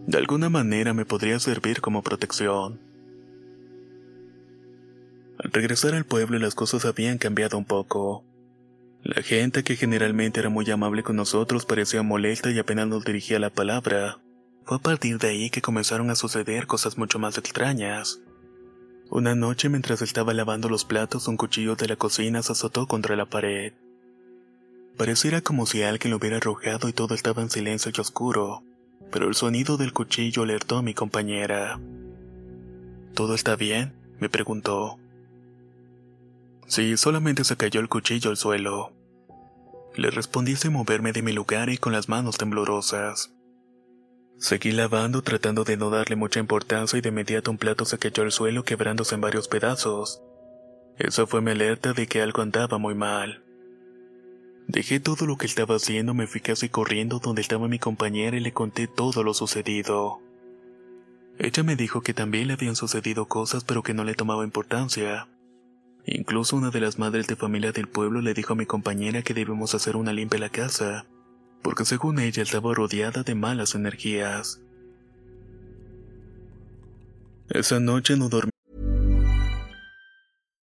De 0.08 0.18
alguna 0.18 0.50
manera 0.50 0.96
me 0.96 1.06
podría 1.06 1.40
servir 1.40 1.80
como 1.80 2.02
protección. 2.02 2.80
Regresar 5.52 5.94
al 5.94 6.06
pueblo 6.06 6.40
las 6.40 6.56
cosas 6.56 6.86
habían 6.86 7.18
cambiado 7.18 7.58
un 7.58 7.66
poco. 7.66 8.24
La 9.04 9.22
gente 9.22 9.64
que 9.64 9.76
generalmente 9.76 10.40
era 10.40 10.50
muy 10.50 10.70
amable 10.72 11.04
con 11.04 11.16
nosotros 11.16 11.66
parecía 11.66 12.02
molesta 12.02 12.50
y 12.50 12.58
apenas 12.58 12.88
nos 12.88 13.06
dirigía 13.06 13.38
la 13.40 13.52
palabra. 13.52 14.20
Fue 14.64 14.78
a 14.78 14.82
partir 14.82 15.20
de 15.20 15.28
ahí 15.28 15.50
que 15.52 15.62
comenzaron 15.62 16.10
a 16.10 16.16
suceder 16.16 16.66
cosas 16.66 16.98
mucho 16.98 17.20
más 17.20 17.38
extrañas. 17.38 18.20
Una 19.12 19.36
noche 19.36 19.70
mientras 19.70 20.02
estaba 20.02 20.34
lavando 20.34 20.68
los 20.68 20.84
platos 20.84 21.28
un 21.28 21.38
cuchillo 21.38 21.76
de 21.76 21.90
la 21.90 21.96
cocina 21.96 22.42
se 22.42 22.54
azotó 22.54 22.88
contra 22.88 23.16
la 23.16 23.28
pared. 23.28 23.74
Pareciera 24.98 25.42
como 25.42 25.68
si 25.68 25.84
alguien 25.84 26.10
lo 26.10 26.18
hubiera 26.18 26.38
arrojado 26.38 26.90
y 26.90 26.94
todo 26.94 27.14
estaba 27.14 27.44
en 27.44 27.52
silencio 27.52 27.92
y 27.96 28.02
oscuro, 28.02 28.64
pero 29.12 29.28
el 29.28 29.36
sonido 29.36 29.78
del 29.78 29.94
cuchillo 29.94 30.42
alertó 30.42 30.78
a 30.78 30.82
mi 30.82 30.96
compañera. 30.96 31.80
¿Todo 33.14 33.36
está 33.36 33.56
bien? 33.56 33.94
me 34.20 34.30
preguntó. 34.30 34.98
Sí, 36.68 36.98
solamente 36.98 37.44
se 37.44 37.58
cayó 37.58 37.80
el 37.80 37.90
cuchillo 37.90 38.32
al 38.32 38.38
suelo. 38.38 38.92
Le 39.96 40.10
respondí 40.10 40.56
sin 40.56 40.74
moverme 40.74 41.14
de 41.14 41.22
mi 41.22 41.32
lugar 41.32 41.70
y 41.70 41.78
con 41.78 41.94
las 41.94 42.10
manos 42.10 42.38
temblorosas. 42.38 43.32
Seguí 44.38 44.72
lavando 44.72 45.22
tratando 45.22 45.64
de 45.64 45.78
no 45.78 45.90
darle 45.90 46.16
mucha 46.16 46.40
importancia 46.40 46.98
y 46.98 47.02
de 47.02 47.10
inmediato 47.10 47.52
un 47.52 47.58
plato 47.58 47.86
se 47.86 47.98
cayó 47.98 48.24
al 48.24 48.32
suelo 48.32 48.64
quebrándose 48.64 49.16
en 49.16 49.22
varios 49.22 49.48
pedazos. 49.48 50.22
Eso 50.98 51.28
fue 51.28 51.42
mi 51.42 51.52
alerta 51.52 51.94
de 51.94 52.08
que 52.08 52.22
algo 52.22 52.42
andaba 52.42 52.78
muy 52.78 52.96
mal. 52.96 53.44
Dejé 54.68 55.00
todo 55.00 55.26
lo 55.26 55.38
que 55.38 55.46
estaba 55.46 55.76
haciendo, 55.76 56.14
me 56.14 56.28
fui 56.28 56.42
casi 56.42 56.70
corriendo 56.70 57.20
donde 57.20 57.42
estaba 57.42 57.68
mi 57.68 57.80
compañera 57.80 58.36
y 58.36 58.40
le 58.40 58.52
conté 58.52 58.88
todo 58.88 59.24
lo 59.24 59.34
sucedido. 59.34 60.20
Ella 61.38 61.64
me 61.64 61.76
dijo 61.76 62.02
que 62.02 62.14
también 62.14 62.48
le 62.48 62.54
habían 62.54 62.76
sucedido 62.76 63.28
cosas 63.28 63.64
pero 63.64 63.84
que 63.84 63.94
no 63.94 64.04
le 64.04 64.16
tomaba 64.16 64.44
importancia. 64.44 65.28
Incluso 66.08 66.56
una 66.56 66.70
de 66.70 66.80
las 66.80 67.00
madres 67.00 67.28
de 67.28 67.36
familia 67.36 67.72
del 67.72 67.88
pueblo 67.88 68.22
le 68.22 68.34
dijo 68.34 68.54
a 68.54 68.56
mi 68.56 68.66
compañera 68.66 69.24
que 69.24 69.34
debemos 69.34 69.74
hacer 69.74 69.96
una 69.96 70.14
limpia 70.14 70.40
la 70.40 70.50
casa, 70.50 71.06
porque 71.64 71.84
según 71.84 72.20
ella 72.20 72.44
estaba 72.44 72.74
rodeada 72.76 73.24
de 73.24 73.34
malas 73.34 73.74
energías. 73.74 74.62
Esa 77.50 77.80
noche 77.80 78.18
no 78.18 78.30
dormí. 78.30 78.55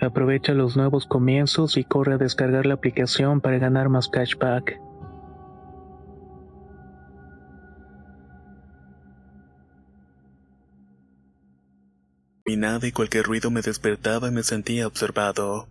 Aprovecha 0.00 0.54
los 0.54 0.76
nuevos 0.76 1.06
comienzos 1.06 1.76
y 1.76 1.84
corre 1.84 2.14
a 2.14 2.18
descargar 2.18 2.64
la 2.64 2.74
aplicación 2.74 3.40
para 3.40 3.58
ganar 3.58 3.90
más 3.90 4.08
cashback. 4.08 4.80
Mi 12.46 12.56
nada 12.56 12.86
y 12.86 12.92
cualquier 12.92 13.26
ruido 13.26 13.50
me 13.50 13.60
despertaba 13.60 14.28
y 14.28 14.30
me 14.32 14.42
sentía 14.42 14.86
observado. 14.86 15.68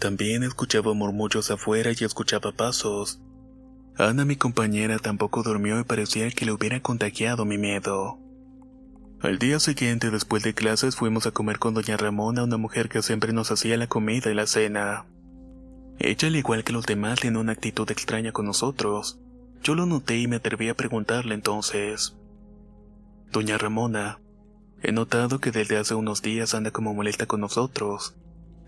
También 0.00 0.42
escuchaba 0.42 0.92
murmullos 0.92 1.50
afuera 1.50 1.92
y 1.98 2.04
escuchaba 2.04 2.52
pasos. 2.52 3.20
Ana, 3.96 4.24
mi 4.24 4.34
compañera, 4.34 4.98
tampoco 4.98 5.42
durmió 5.42 5.78
y 5.78 5.84
parecía 5.84 6.28
que 6.30 6.44
le 6.44 6.52
hubiera 6.52 6.80
contagiado 6.80 7.44
mi 7.44 7.56
miedo. 7.56 8.18
Al 9.22 9.38
día 9.38 9.60
siguiente, 9.60 10.10
después 10.10 10.42
de 10.42 10.54
clases, 10.54 10.96
fuimos 10.96 11.26
a 11.26 11.30
comer 11.30 11.58
con 11.58 11.74
doña 11.74 11.98
Ramona, 11.98 12.42
una 12.42 12.56
mujer 12.56 12.88
que 12.88 13.02
siempre 13.02 13.34
nos 13.34 13.50
hacía 13.50 13.76
la 13.76 13.86
comida 13.86 14.30
y 14.30 14.34
la 14.34 14.46
cena. 14.46 15.04
Ella, 15.98 16.28
al 16.28 16.36
igual 16.36 16.64
que 16.64 16.72
los 16.72 16.86
demás, 16.86 17.20
tiene 17.20 17.38
una 17.38 17.52
actitud 17.52 17.90
extraña 17.90 18.32
con 18.32 18.46
nosotros. 18.46 19.20
Yo 19.62 19.74
lo 19.74 19.84
noté 19.84 20.16
y 20.16 20.26
me 20.26 20.36
atreví 20.36 20.70
a 20.70 20.74
preguntarle 20.74 21.34
entonces. 21.34 22.16
Doña 23.30 23.58
Ramona, 23.58 24.20
he 24.82 24.90
notado 24.90 25.38
que 25.38 25.50
desde 25.50 25.76
hace 25.76 25.94
unos 25.94 26.22
días 26.22 26.54
anda 26.54 26.70
como 26.70 26.94
molesta 26.94 27.26
con 27.26 27.42
nosotros. 27.42 28.16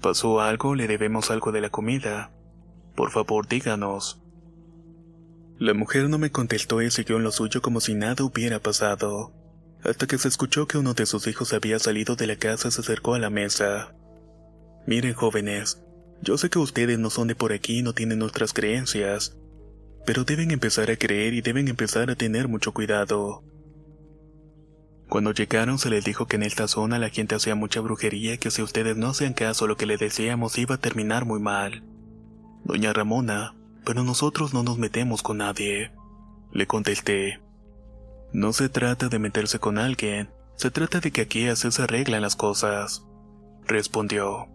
¿Pasó 0.02 0.42
algo? 0.42 0.74
¿Le 0.74 0.86
debemos 0.86 1.30
algo 1.30 1.50
de 1.52 1.62
la 1.62 1.70
comida? 1.70 2.30
Por 2.94 3.10
favor, 3.10 3.48
díganos. 3.48 4.20
La 5.58 5.72
mujer 5.72 6.10
no 6.10 6.18
me 6.18 6.30
contestó 6.30 6.82
y 6.82 6.90
siguió 6.90 7.16
en 7.16 7.22
lo 7.22 7.32
suyo 7.32 7.62
como 7.62 7.80
si 7.80 7.94
nada 7.94 8.22
hubiera 8.22 8.58
pasado 8.58 9.32
hasta 9.84 10.06
que 10.06 10.18
se 10.18 10.28
escuchó 10.28 10.66
que 10.66 10.78
uno 10.78 10.94
de 10.94 11.06
sus 11.06 11.26
hijos 11.26 11.52
había 11.52 11.78
salido 11.78 12.16
de 12.16 12.26
la 12.26 12.36
casa 12.36 12.68
y 12.68 12.70
se 12.70 12.80
acercó 12.80 13.14
a 13.14 13.18
la 13.18 13.30
mesa. 13.30 13.94
Miren 14.86 15.14
jóvenes, 15.14 15.82
yo 16.22 16.38
sé 16.38 16.50
que 16.50 16.58
ustedes 16.58 16.98
no 16.98 17.10
son 17.10 17.28
de 17.28 17.34
por 17.34 17.52
aquí 17.52 17.78
y 17.78 17.82
no 17.82 17.92
tienen 17.92 18.18
nuestras 18.20 18.52
creencias, 18.52 19.36
pero 20.06 20.24
deben 20.24 20.50
empezar 20.50 20.90
a 20.90 20.96
creer 20.96 21.34
y 21.34 21.42
deben 21.42 21.68
empezar 21.68 22.10
a 22.10 22.16
tener 22.16 22.48
mucho 22.48 22.72
cuidado. 22.72 23.42
Cuando 25.08 25.32
llegaron 25.32 25.78
se 25.78 25.90
les 25.90 26.04
dijo 26.04 26.26
que 26.26 26.36
en 26.36 26.44
esta 26.44 26.68
zona 26.68 26.98
la 26.98 27.10
gente 27.10 27.34
hacía 27.34 27.54
mucha 27.54 27.80
brujería 27.80 28.34
y 28.34 28.38
que 28.38 28.50
si 28.50 28.62
ustedes 28.62 28.96
no 28.96 29.08
hacían 29.08 29.34
caso 29.34 29.66
lo 29.66 29.76
que 29.76 29.84
le 29.84 29.98
decíamos 29.98 30.56
iba 30.58 30.76
a 30.76 30.80
terminar 30.80 31.26
muy 31.26 31.38
mal. 31.38 31.82
Doña 32.64 32.92
Ramona, 32.92 33.54
pero 33.84 34.04
nosotros 34.04 34.54
no 34.54 34.62
nos 34.62 34.78
metemos 34.78 35.22
con 35.22 35.38
nadie. 35.38 35.90
Le 36.52 36.66
contesté. 36.66 37.41
No 38.32 38.52
se 38.52 38.68
trata 38.68 39.08
de 39.08 39.18
meterse 39.18 39.58
con 39.58 39.76
alguien, 39.76 40.30
se 40.56 40.70
trata 40.70 41.00
de 41.00 41.10
que 41.10 41.22
aquí 41.22 41.48
así 41.48 41.70
se 41.70 41.82
arreglan 41.82 42.22
las 42.22 42.36
cosas. 42.36 43.04
Respondió. 43.66 44.48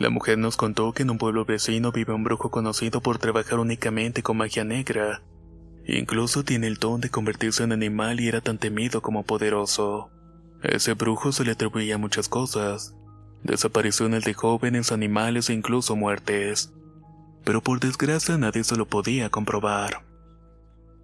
La 0.00 0.10
mujer 0.10 0.38
nos 0.38 0.56
contó 0.56 0.92
que 0.92 1.02
en 1.02 1.10
un 1.10 1.18
pueblo 1.18 1.44
vecino 1.44 1.92
vive 1.92 2.12
un 2.12 2.24
brujo 2.24 2.50
conocido 2.50 3.00
por 3.00 3.18
trabajar 3.18 3.58
únicamente 3.58 4.22
con 4.22 4.36
magia 4.36 4.64
negra. 4.64 5.22
Incluso 5.86 6.44
tiene 6.44 6.66
el 6.66 6.76
don 6.76 7.00
de 7.00 7.10
convertirse 7.10 7.64
en 7.64 7.72
animal 7.72 8.20
y 8.20 8.28
era 8.28 8.40
tan 8.40 8.58
temido 8.58 9.00
como 9.00 9.24
poderoso. 9.24 10.10
A 10.62 10.68
ese 10.68 10.94
brujo 10.94 11.32
se 11.32 11.44
le 11.44 11.52
atribuía 11.52 11.98
muchas 11.98 12.28
cosas. 12.28 12.94
Desapariciones 13.42 14.24
de 14.24 14.34
jóvenes, 14.34 14.92
animales 14.92 15.50
e 15.50 15.54
incluso 15.54 15.94
muertes. 15.96 16.72
pero 17.44 17.62
por 17.62 17.80
desgracia 17.80 18.36
nadie 18.36 18.62
se 18.62 18.76
lo 18.76 18.86
podía 18.86 19.30
comprobar. 19.30 20.07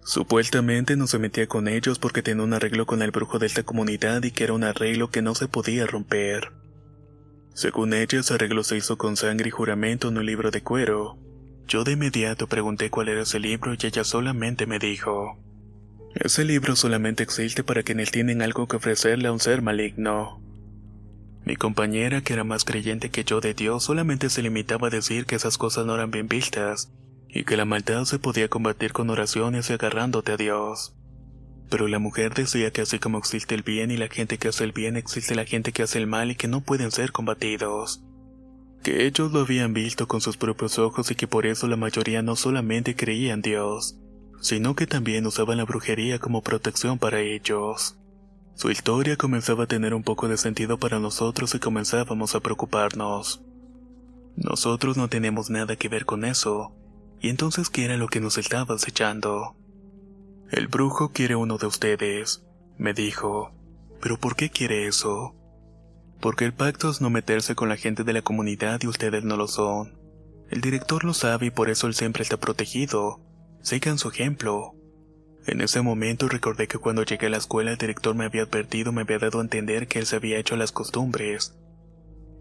Supuestamente 0.05 0.95
no 0.95 1.07
se 1.07 1.17
metía 1.17 1.47
con 1.47 1.67
ellos 1.67 1.97
porque 1.97 2.21
tenía 2.21 2.43
un 2.43 2.53
arreglo 2.53 2.85
con 2.85 3.01
el 3.01 3.09
brujo 3.09 3.39
de 3.39 3.47
esta 3.47 3.63
comunidad 3.63 4.23
y 4.23 4.29
que 4.29 4.43
era 4.43 4.53
un 4.53 4.63
arreglo 4.63 5.09
que 5.09 5.23
no 5.23 5.33
se 5.33 5.47
podía 5.47 5.87
romper. 5.87 6.51
Según 7.55 7.91
ella, 7.91 8.19
ese 8.19 8.35
arreglo 8.35 8.63
se 8.63 8.77
hizo 8.77 8.99
con 8.99 9.17
sangre 9.17 9.47
y 9.47 9.51
juramento 9.51 10.09
en 10.09 10.19
un 10.19 10.25
libro 10.27 10.51
de 10.51 10.61
cuero. 10.61 11.17
Yo 11.67 11.83
de 11.83 11.93
inmediato 11.93 12.45
pregunté 12.45 12.91
cuál 12.91 13.09
era 13.09 13.23
ese 13.23 13.39
libro 13.39 13.73
y 13.73 13.83
ella 13.83 14.03
solamente 14.03 14.67
me 14.67 14.77
dijo, 14.77 15.39
ese 16.13 16.45
libro 16.45 16.75
solamente 16.75 17.23
existe 17.23 17.63
para 17.63 17.81
quienes 17.81 18.11
tienen 18.11 18.43
algo 18.43 18.67
que 18.67 18.75
ofrecerle 18.75 19.29
a 19.29 19.31
un 19.31 19.39
ser 19.39 19.63
maligno. 19.63 20.39
Mi 21.45 21.55
compañera, 21.55 22.21
que 22.21 22.33
era 22.33 22.43
más 22.43 22.63
creyente 22.63 23.09
que 23.09 23.23
yo 23.23 23.41
de 23.41 23.55
Dios, 23.55 23.85
solamente 23.85 24.29
se 24.29 24.43
limitaba 24.43 24.89
a 24.89 24.91
decir 24.91 25.25
que 25.25 25.35
esas 25.35 25.57
cosas 25.57 25.87
no 25.87 25.95
eran 25.95 26.11
bien 26.11 26.27
vistas 26.27 26.91
y 27.35 27.43
que 27.43 27.57
la 27.57 27.65
maldad 27.65 28.05
se 28.05 28.17
podía 28.17 28.47
combatir 28.47 28.93
con 28.93 29.09
oraciones 29.09 29.69
y 29.69 29.73
agarrándote 29.73 30.31
a 30.31 30.37
Dios. 30.37 30.95
Pero 31.69 31.89
la 31.89 31.99
mujer 31.99 32.33
decía 32.33 32.71
que 32.71 32.81
así 32.81 32.97
como 32.97 33.17
existe 33.17 33.55
el 33.55 33.61
bien 33.61 33.91
y 33.91 33.97
la 33.97 34.07
gente 34.07 34.37
que 34.37 34.47
hace 34.47 34.63
el 34.63 34.71
bien, 34.71 34.95
existe 34.95 35.35
la 35.35 35.43
gente 35.43 35.73
que 35.73 35.83
hace 35.83 35.97
el 35.97 36.07
mal 36.07 36.31
y 36.31 36.35
que 36.35 36.47
no 36.47 36.61
pueden 36.61 36.91
ser 36.91 37.11
combatidos. 37.11 38.01
Que 38.83 39.05
ellos 39.05 39.33
lo 39.33 39.41
habían 39.41 39.73
visto 39.73 40.07
con 40.07 40.21
sus 40.21 40.37
propios 40.37 40.79
ojos 40.79 41.11
y 41.11 41.15
que 41.15 41.27
por 41.27 41.45
eso 41.45 41.67
la 41.67 41.75
mayoría 41.75 42.21
no 42.21 42.37
solamente 42.37 42.95
creía 42.95 43.33
en 43.33 43.41
Dios, 43.41 43.97
sino 44.39 44.73
que 44.75 44.87
también 44.87 45.27
usaban 45.27 45.57
la 45.57 45.65
brujería 45.65 46.19
como 46.19 46.41
protección 46.41 46.99
para 46.99 47.19
ellos. 47.19 47.97
Su 48.53 48.71
historia 48.71 49.17
comenzaba 49.17 49.65
a 49.65 49.67
tener 49.67 49.93
un 49.93 50.03
poco 50.03 50.29
de 50.29 50.37
sentido 50.37 50.77
para 50.77 50.99
nosotros 50.99 51.53
y 51.53 51.59
comenzábamos 51.59 52.33
a 52.33 52.39
preocuparnos. 52.39 53.43
Nosotros 54.37 54.95
no 54.95 55.09
tenemos 55.09 55.49
nada 55.49 55.75
que 55.75 55.89
ver 55.89 56.05
con 56.05 56.23
eso, 56.23 56.73
¿Y 57.25 57.29
entonces 57.29 57.71
qué 57.71 57.85
era 57.85 57.97
lo 57.97 58.07
que 58.07 58.21
nos 58.21 58.37
estaba 58.37 58.75
acechando? 58.75 59.55
El 60.51 60.67
brujo 60.67 61.11
quiere 61.11 61.35
uno 61.35 61.57
de 61.57 61.65
ustedes, 61.65 62.45
me 62.77 62.93
dijo. 62.93 63.51
¿Pero 63.99 64.19
por 64.19 64.35
qué 64.35 64.51
quiere 64.51 64.85
eso? 64.85 65.35
Porque 66.21 66.45
el 66.45 66.53
pacto 66.53 66.87
es 66.91 67.01
no 67.01 67.09
meterse 67.09 67.55
con 67.55 67.67
la 67.67 67.77
gente 67.77 68.03
de 68.03 68.13
la 68.13 68.21
comunidad 68.21 68.79
y 68.83 68.87
ustedes 68.89 69.23
no 69.23 69.37
lo 69.37 69.47
son. 69.47 69.97
El 70.51 70.61
director 70.61 71.03
lo 71.03 71.15
sabe 71.15 71.47
y 71.47 71.49
por 71.49 71.71
eso 71.71 71.87
él 71.87 71.95
siempre 71.95 72.21
está 72.21 72.37
protegido. 72.37 73.19
Sigan 73.63 73.97
su 73.97 74.09
ejemplo. 74.09 74.75
En 75.47 75.61
ese 75.61 75.81
momento 75.81 76.29
recordé 76.29 76.67
que 76.67 76.77
cuando 76.77 77.01
llegué 77.01 77.25
a 77.25 77.31
la 77.31 77.37
escuela 77.37 77.71
el 77.71 77.79
director 77.79 78.13
me 78.13 78.25
había 78.25 78.43
advertido, 78.43 78.91
me 78.91 79.01
había 79.01 79.17
dado 79.17 79.39
a 79.39 79.41
entender 79.41 79.87
que 79.87 79.97
él 79.97 80.05
se 80.05 80.17
había 80.17 80.37
hecho 80.37 80.57
las 80.57 80.71
costumbres. 80.71 81.57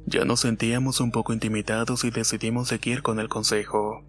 Ya 0.05 0.27
nos 0.27 0.41
sentíamos 0.41 1.01
un 1.01 1.11
poco 1.11 1.33
intimidados 1.33 2.05
y 2.05 2.11
decidimos 2.11 2.69
seguir 2.69 3.01
con 3.01 3.19
el 3.19 3.31
consejo. 3.31 4.05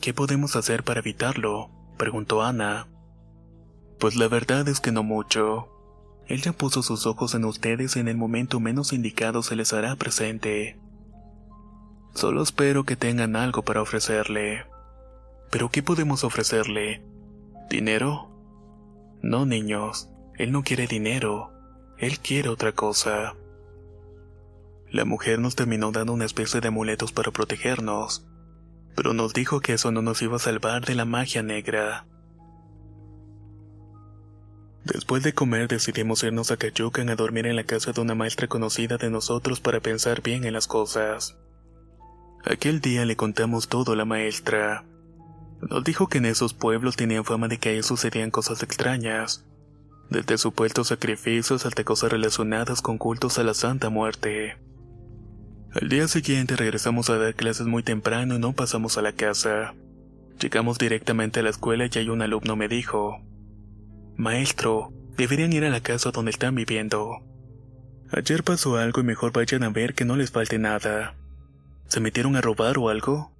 ¿Qué 0.00 0.14
podemos 0.14 0.54
hacer 0.54 0.84
para 0.84 1.00
evitarlo? 1.00 1.70
preguntó 1.96 2.42
Ana. 2.42 2.86
Pues 3.98 4.14
la 4.14 4.28
verdad 4.28 4.68
es 4.68 4.80
que 4.80 4.92
no 4.92 5.02
mucho. 5.02 5.68
Él 6.28 6.40
ya 6.40 6.52
puso 6.52 6.82
sus 6.82 7.04
ojos 7.06 7.34
en 7.34 7.44
ustedes 7.44 7.96
y 7.96 8.00
en 8.00 8.06
el 8.06 8.16
momento 8.16 8.60
menos 8.60 8.92
indicado 8.92 9.42
se 9.42 9.56
les 9.56 9.72
hará 9.72 9.96
presente. 9.96 10.78
Solo 12.14 12.42
espero 12.42 12.84
que 12.84 12.94
tengan 12.94 13.34
algo 13.34 13.62
para 13.62 13.82
ofrecerle. 13.82 14.66
¿Pero 15.50 15.68
qué 15.70 15.82
podemos 15.82 16.22
ofrecerle? 16.22 17.02
¿Dinero? 17.68 18.30
No, 19.20 19.46
niños, 19.46 20.10
él 20.36 20.52
no 20.52 20.62
quiere 20.62 20.86
dinero, 20.86 21.50
él 21.98 22.20
quiere 22.20 22.50
otra 22.50 22.72
cosa. 22.72 23.34
La 24.90 25.04
mujer 25.04 25.40
nos 25.40 25.56
terminó 25.56 25.90
dando 25.90 26.12
una 26.12 26.24
especie 26.24 26.60
de 26.60 26.68
amuletos 26.68 27.10
para 27.10 27.32
protegernos 27.32 28.27
pero 28.98 29.14
nos 29.14 29.32
dijo 29.32 29.60
que 29.60 29.74
eso 29.74 29.92
no 29.92 30.02
nos 30.02 30.20
iba 30.22 30.34
a 30.34 30.40
salvar 30.40 30.84
de 30.84 30.96
la 30.96 31.04
magia 31.04 31.40
negra. 31.40 32.04
Después 34.82 35.22
de 35.22 35.32
comer 35.32 35.68
decidimos 35.68 36.24
irnos 36.24 36.50
a 36.50 36.56
Cayucan 36.56 37.08
a 37.08 37.14
dormir 37.14 37.46
en 37.46 37.54
la 37.54 37.62
casa 37.62 37.92
de 37.92 38.00
una 38.00 38.16
maestra 38.16 38.48
conocida 38.48 38.96
de 38.96 39.08
nosotros 39.08 39.60
para 39.60 39.78
pensar 39.78 40.20
bien 40.20 40.42
en 40.42 40.52
las 40.52 40.66
cosas. 40.66 41.38
Aquel 42.44 42.80
día 42.80 43.04
le 43.04 43.14
contamos 43.14 43.68
todo 43.68 43.92
a 43.92 43.96
la 43.96 44.04
maestra. 44.04 44.84
Nos 45.60 45.84
dijo 45.84 46.08
que 46.08 46.18
en 46.18 46.26
esos 46.26 46.52
pueblos 46.52 46.96
tenían 46.96 47.24
fama 47.24 47.46
de 47.46 47.58
que 47.58 47.68
ahí 47.68 47.84
sucedían 47.84 48.32
cosas 48.32 48.64
extrañas, 48.64 49.46
desde 50.10 50.38
supuestos 50.38 50.88
sacrificios 50.88 51.66
hasta 51.66 51.84
cosas 51.84 52.10
relacionadas 52.10 52.82
con 52.82 52.98
cultos 52.98 53.38
a 53.38 53.44
la 53.44 53.54
Santa 53.54 53.90
Muerte. 53.90 54.56
Al 55.80 55.88
día 55.88 56.08
siguiente 56.08 56.56
regresamos 56.56 57.08
a 57.08 57.18
dar 57.18 57.36
clases 57.36 57.68
muy 57.68 57.84
temprano 57.84 58.34
y 58.34 58.40
no 58.40 58.52
pasamos 58.52 58.98
a 58.98 59.02
la 59.02 59.12
casa. 59.12 59.74
Llegamos 60.40 60.76
directamente 60.76 61.38
a 61.38 61.44
la 61.44 61.50
escuela 61.50 61.86
y 61.86 61.98
ahí 61.98 62.08
un 62.08 62.20
alumno 62.20 62.56
me 62.56 62.66
dijo, 62.66 63.20
Maestro, 64.16 64.92
deberían 65.16 65.52
ir 65.52 65.64
a 65.64 65.70
la 65.70 65.80
casa 65.80 66.10
donde 66.10 66.32
están 66.32 66.56
viviendo. 66.56 67.22
Ayer 68.10 68.42
pasó 68.42 68.76
algo 68.76 69.02
y 69.02 69.04
mejor 69.04 69.32
vayan 69.32 69.62
a 69.62 69.68
ver 69.68 69.94
que 69.94 70.04
no 70.04 70.16
les 70.16 70.32
falte 70.32 70.58
nada. 70.58 71.14
¿Se 71.86 72.00
metieron 72.00 72.34
a 72.34 72.40
robar 72.40 72.76
o 72.78 72.88
algo? 72.88 73.30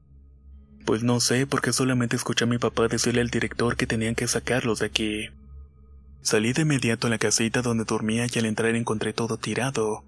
Pues 0.84 1.02
no 1.02 1.18
sé 1.18 1.44
porque 1.44 1.72
solamente 1.72 2.14
escuché 2.14 2.44
a 2.44 2.48
mi 2.48 2.58
papá 2.58 2.86
decirle 2.86 3.20
al 3.20 3.30
director 3.30 3.76
que 3.76 3.88
tenían 3.88 4.14
que 4.14 4.28
sacarlos 4.28 4.78
de 4.78 4.86
aquí. 4.86 5.28
Salí 6.22 6.52
de 6.52 6.62
inmediato 6.62 7.08
a 7.08 7.10
la 7.10 7.18
casita 7.18 7.62
donde 7.62 7.82
dormía 7.82 8.26
y 8.32 8.38
al 8.38 8.46
entrar 8.46 8.76
encontré 8.76 9.12
todo 9.12 9.38
tirado 9.38 10.04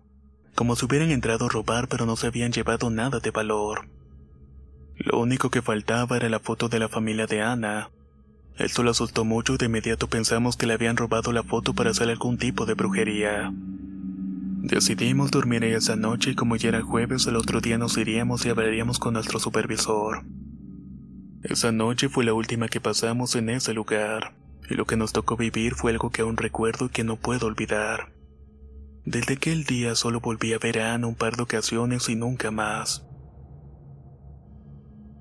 como 0.55 0.77
si 0.77 0.85
hubieran 0.87 1.11
entrado 1.11 1.47
a 1.47 1.49
robar 1.49 1.89
pero 1.89 2.07
no 2.07 2.17
se 2.17 2.27
habían 2.27 2.53
llevado 2.53 2.91
nada 2.91 3.21
de 3.21 3.31
valor. 3.31 3.89
Lo 4.97 5.19
único 5.19 5.51
que 5.51 5.63
faltaba 5.63 6.17
era 6.17 6.29
la 6.29 6.41
foto 6.41 6.69
de 6.69 6.79
la 6.79 6.89
familia 6.89 7.27
de 7.27 7.43
Ana. 7.43 7.91
Esto 8.59 8.83
lo 8.83 8.91
asustó 8.91 9.25
mucho 9.25 9.55
y 9.55 9.57
de 9.57 9.67
inmediato 9.67 10.09
pensamos 10.09 10.57
que 10.57 10.67
le 10.67 10.75
habían 10.75 10.97
robado 10.97 11.33
la 11.33 11.43
foto 11.43 11.73
para 11.73 11.91
hacer 11.91 12.11
algún 12.11 12.37
tipo 12.37 12.67
de 12.67 12.75
brujería. 12.75 13.51
Decidimos 14.63 15.31
dormir 15.31 15.65
esa 15.65 15.97
noche 15.97 16.33
y 16.33 16.35
como 16.35 16.57
ya 16.57 16.69
era 16.69 16.83
jueves 16.83 17.27
el 17.27 17.37
otro 17.37 17.63
día 17.63 17.79
nos 17.79 17.97
iríamos 17.97 18.45
y 18.45 18.51
hablaríamos 18.51 18.99
con 18.99 19.15
nuestro 19.15 19.41
supervisor. 19.41 20.23
Esa 21.43 21.73
noche 21.73 22.11
fue 22.11 22.25
la 22.25 22.35
última 22.35 22.69
que 22.69 22.83
pasamos 22.83 23.35
en 23.35 23.49
ese 23.49 23.73
lugar, 23.73 24.35
y 24.69 24.75
lo 24.75 24.85
que 24.85 24.99
nos 24.99 25.13
tocó 25.13 25.39
vivir 25.39 25.75
fue 25.75 25.93
algo 25.93 26.11
que 26.11 26.21
aún 26.21 26.37
recuerdo 26.37 26.87
y 26.87 26.89
que 26.91 27.03
no 27.03 27.17
puedo 27.17 27.47
olvidar. 27.47 28.13
Desde 29.11 29.35
aquel 29.35 29.65
día 29.65 29.97
solo 29.97 30.21
volví 30.21 30.53
a 30.53 30.61
ver 30.61 30.79
a 30.79 30.95
Ana 30.95 31.09
un 31.09 31.17
par 31.17 31.35
de 31.35 31.43
ocasiones 31.43 32.09
y 32.09 32.15
nunca 32.15 32.53
más. 32.53 33.05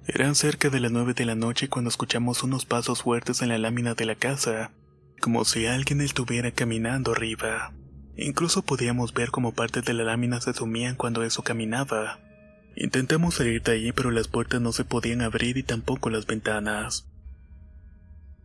Eran 0.05 0.35
cerca 0.35 0.69
de 0.69 0.79
las 0.79 0.91
nueve 0.91 1.15
de 1.15 1.25
la 1.25 1.33
noche 1.33 1.69
cuando 1.69 1.89
escuchamos 1.89 2.43
unos 2.43 2.65
pasos 2.65 3.01
fuertes 3.01 3.41
en 3.41 3.49
la 3.49 3.57
lámina 3.57 3.95
de 3.95 4.05
la 4.05 4.13
casa, 4.13 4.73
como 5.19 5.43
si 5.43 5.65
alguien 5.65 6.01
estuviera 6.01 6.51
caminando 6.51 7.13
arriba. 7.13 7.73
Incluso 8.15 8.61
podíamos 8.61 9.15
ver 9.15 9.31
cómo 9.31 9.55
partes 9.55 9.83
de 9.85 9.95
la 9.95 10.03
lámina 10.03 10.39
se 10.39 10.53
sumían 10.53 10.95
cuando 10.95 11.23
eso 11.23 11.41
caminaba. 11.41 12.19
Intentamos 12.75 13.33
salir 13.33 13.63
de 13.63 13.71
ahí, 13.71 13.91
pero 13.91 14.11
las 14.11 14.27
puertas 14.27 14.61
no 14.61 14.71
se 14.71 14.85
podían 14.85 15.23
abrir 15.23 15.57
y 15.57 15.63
tampoco 15.63 16.11
las 16.11 16.27
ventanas. 16.27 17.07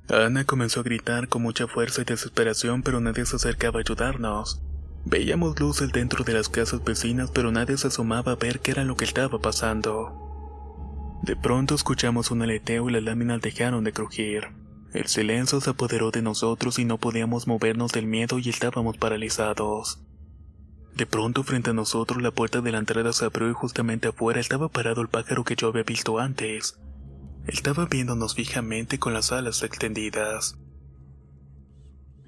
Ana 0.09 0.47
comenzó 0.47 0.81
a 0.81 0.85
gritar 0.85 1.29
con 1.29 1.43
mucha 1.43 1.67
fuerza 1.67 2.01
y 2.01 2.07
desesperación, 2.07 2.83
pero 2.83 2.99
nadie 3.03 3.27
se 3.27 3.37
acercaba 3.37 3.81
a 3.81 3.83
ayudarnos. 3.83 4.63
Veíamos 5.07 5.61
luces 5.61 5.93
dentro 5.93 6.25
de 6.25 6.33
las 6.33 6.49
casas 6.49 6.83
vecinas, 6.83 7.31
pero 7.31 7.53
nadie 7.53 7.77
se 7.77 7.89
asomaba 7.89 8.33
a 8.33 8.37
ver 8.37 8.61
qué 8.61 8.71
era 8.71 8.85
lo 8.85 8.97
que 8.97 9.05
estaba 9.05 9.39
pasando. 9.39 10.25
De 11.23 11.37
pronto 11.37 11.75
escuchamos 11.75 12.31
un 12.31 12.43
aleteo 12.43 12.89
y 12.89 12.93
las 12.93 13.03
láminas 13.03 13.43
dejaron 13.43 13.85
de 13.85 13.93
crujir. 13.93 14.49
El 14.95 15.07
silencio 15.07 15.61
se 15.61 15.71
apoderó 15.71 16.11
de 16.11 16.23
nosotros 16.23 16.79
y 16.79 16.85
no 16.85 16.99
podíamos 16.99 17.47
movernos 17.47 17.93
del 17.93 18.07
miedo 18.07 18.39
y 18.39 18.49
estábamos 18.49 18.97
paralizados. 18.97 20.01
De 20.97 21.07
pronto 21.07 21.43
frente 21.43 21.71
a 21.71 21.75
nosotros 21.75 22.23
la 22.23 22.31
puerta 22.31 22.61
de 22.61 22.73
la 22.73 22.79
entrada 22.79 23.13
se 23.13 23.25
abrió 23.25 23.51
y 23.51 23.53
justamente 23.53 24.09
afuera 24.09 24.41
estaba 24.41 24.69
parado 24.69 25.03
el 25.03 25.09
pájaro 25.09 25.45
que 25.45 25.57
yo 25.57 25.69
había 25.69 25.83
visto 25.83 26.19
antes. 26.19 26.79
Estaba 27.47 27.87
viéndonos 27.87 28.35
fijamente 28.35 28.99
con 28.99 29.13
las 29.13 29.33
alas 29.33 29.63
extendidas. 29.63 30.57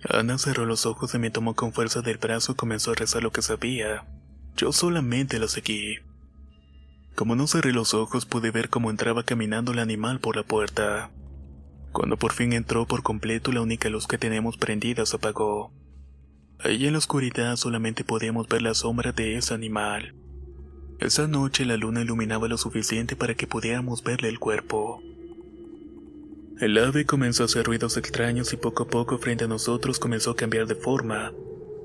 Ana 0.04 0.38
cerró 0.38 0.66
los 0.66 0.86
ojos 0.86 1.14
y 1.14 1.18
me 1.18 1.30
tomó 1.30 1.54
con 1.54 1.72
fuerza 1.72 2.02
del 2.02 2.18
brazo 2.18 2.52
y 2.52 2.54
comenzó 2.54 2.92
a 2.92 2.94
rezar 2.94 3.22
lo 3.22 3.32
que 3.32 3.42
sabía. 3.42 4.06
Yo 4.56 4.72
solamente 4.72 5.38
la 5.38 5.48
seguí. 5.48 5.98
Como 7.14 7.34
no 7.34 7.46
cerré 7.46 7.72
los 7.72 7.94
ojos 7.94 8.26
pude 8.26 8.50
ver 8.50 8.68
cómo 8.68 8.90
entraba 8.90 9.22
caminando 9.22 9.72
el 9.72 9.78
animal 9.78 10.20
por 10.20 10.36
la 10.36 10.42
puerta. 10.42 11.10
Cuando 11.92 12.18
por 12.18 12.32
fin 12.32 12.52
entró 12.52 12.86
por 12.86 13.02
completo 13.02 13.52
la 13.52 13.62
única 13.62 13.88
luz 13.88 14.06
que 14.06 14.18
teníamos 14.18 14.58
prendida 14.58 15.06
se 15.06 15.16
apagó. 15.16 15.72
Ahí 16.58 16.86
en 16.86 16.92
la 16.92 16.98
oscuridad 16.98 17.56
solamente 17.56 18.04
podíamos 18.04 18.48
ver 18.48 18.62
la 18.62 18.74
sombra 18.74 19.12
de 19.12 19.36
ese 19.36 19.54
animal. 19.54 20.14
Esa 20.98 21.26
noche 21.26 21.64
la 21.64 21.76
luna 21.76 22.02
iluminaba 22.02 22.48
lo 22.48 22.58
suficiente 22.58 23.16
para 23.16 23.34
que 23.34 23.46
pudiéramos 23.46 24.02
verle 24.02 24.28
el 24.28 24.38
cuerpo. 24.38 25.02
El 26.58 26.78
ave 26.78 27.04
comenzó 27.04 27.42
a 27.42 27.46
hacer 27.46 27.66
ruidos 27.66 27.98
extraños 27.98 28.54
y 28.54 28.56
poco 28.56 28.84
a 28.84 28.86
poco 28.86 29.18
frente 29.18 29.44
a 29.44 29.46
nosotros 29.48 29.98
comenzó 29.98 30.30
a 30.30 30.36
cambiar 30.36 30.66
de 30.66 30.74
forma, 30.74 31.34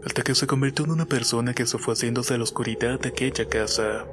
hasta 0.06 0.22
que 0.22 0.34
se 0.34 0.48
convirtió 0.48 0.86
en 0.86 0.92
una 0.92 1.06
persona 1.06 1.54
que 1.54 1.66
se 1.66 1.78
fue 1.78 1.94
haciéndose 1.94 2.36
a 2.36 2.38
la 2.38 2.44
oscuridad 2.44 2.98
de 2.98 3.10
aquella 3.10 3.50
casa. 3.50 4.06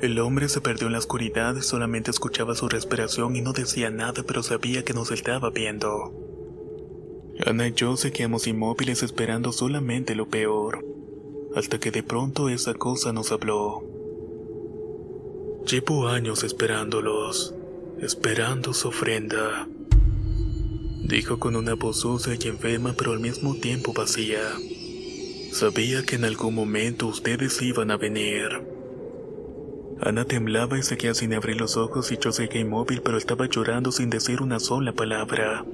El 0.00 0.18
hombre 0.18 0.48
se 0.48 0.60
perdió 0.60 0.88
en 0.88 0.94
la 0.94 0.98
oscuridad, 0.98 1.60
solamente 1.60 2.10
escuchaba 2.10 2.56
su 2.56 2.68
respiración 2.68 3.36
y 3.36 3.40
no 3.40 3.52
decía 3.52 3.88
nada, 3.88 4.24
pero 4.26 4.42
sabía 4.42 4.84
que 4.84 4.94
nos 4.94 5.12
estaba 5.12 5.50
viendo. 5.50 6.12
Ana 7.46 7.68
y 7.68 7.72
yo 7.72 7.96
seguíamos 7.96 8.48
inmóviles 8.48 9.04
esperando 9.04 9.52
solamente 9.52 10.16
lo 10.16 10.26
peor, 10.28 10.84
hasta 11.54 11.78
que 11.78 11.92
de 11.92 12.02
pronto 12.02 12.48
esa 12.48 12.74
cosa 12.74 13.12
nos 13.12 13.30
habló. 13.30 13.84
Llevo 15.66 16.08
años 16.08 16.42
esperándolos, 16.42 17.54
esperando 18.06 18.72
su 18.72 18.86
ofrenda, 18.88 19.66
dijo 21.02 21.40
con 21.40 21.56
una 21.56 21.74
voz 21.74 22.00
sucia 22.02 22.38
y 22.40 22.46
enferma 22.46 22.94
pero 22.96 23.12
al 23.12 23.18
mismo 23.18 23.56
tiempo 23.56 23.92
vacía. 23.92 24.40
Sabía 25.50 26.04
que 26.04 26.14
en 26.14 26.24
algún 26.24 26.54
momento 26.54 27.08
ustedes 27.08 27.60
iban 27.62 27.90
a 27.90 27.96
venir. 27.96 28.62
Ana 30.00 30.24
temblaba 30.24 30.78
y 30.78 30.84
seguía 30.84 31.14
sin 31.14 31.34
abrir 31.34 31.56
los 31.56 31.76
ojos 31.76 32.12
y 32.12 32.18
yo 32.18 32.30
seguía 32.30 32.60
inmóvil 32.60 33.02
pero 33.02 33.18
estaba 33.18 33.46
llorando 33.46 33.90
sin 33.90 34.08
decir 34.08 34.40
una 34.40 34.60
sola 34.60 34.92
palabra. 34.92 35.64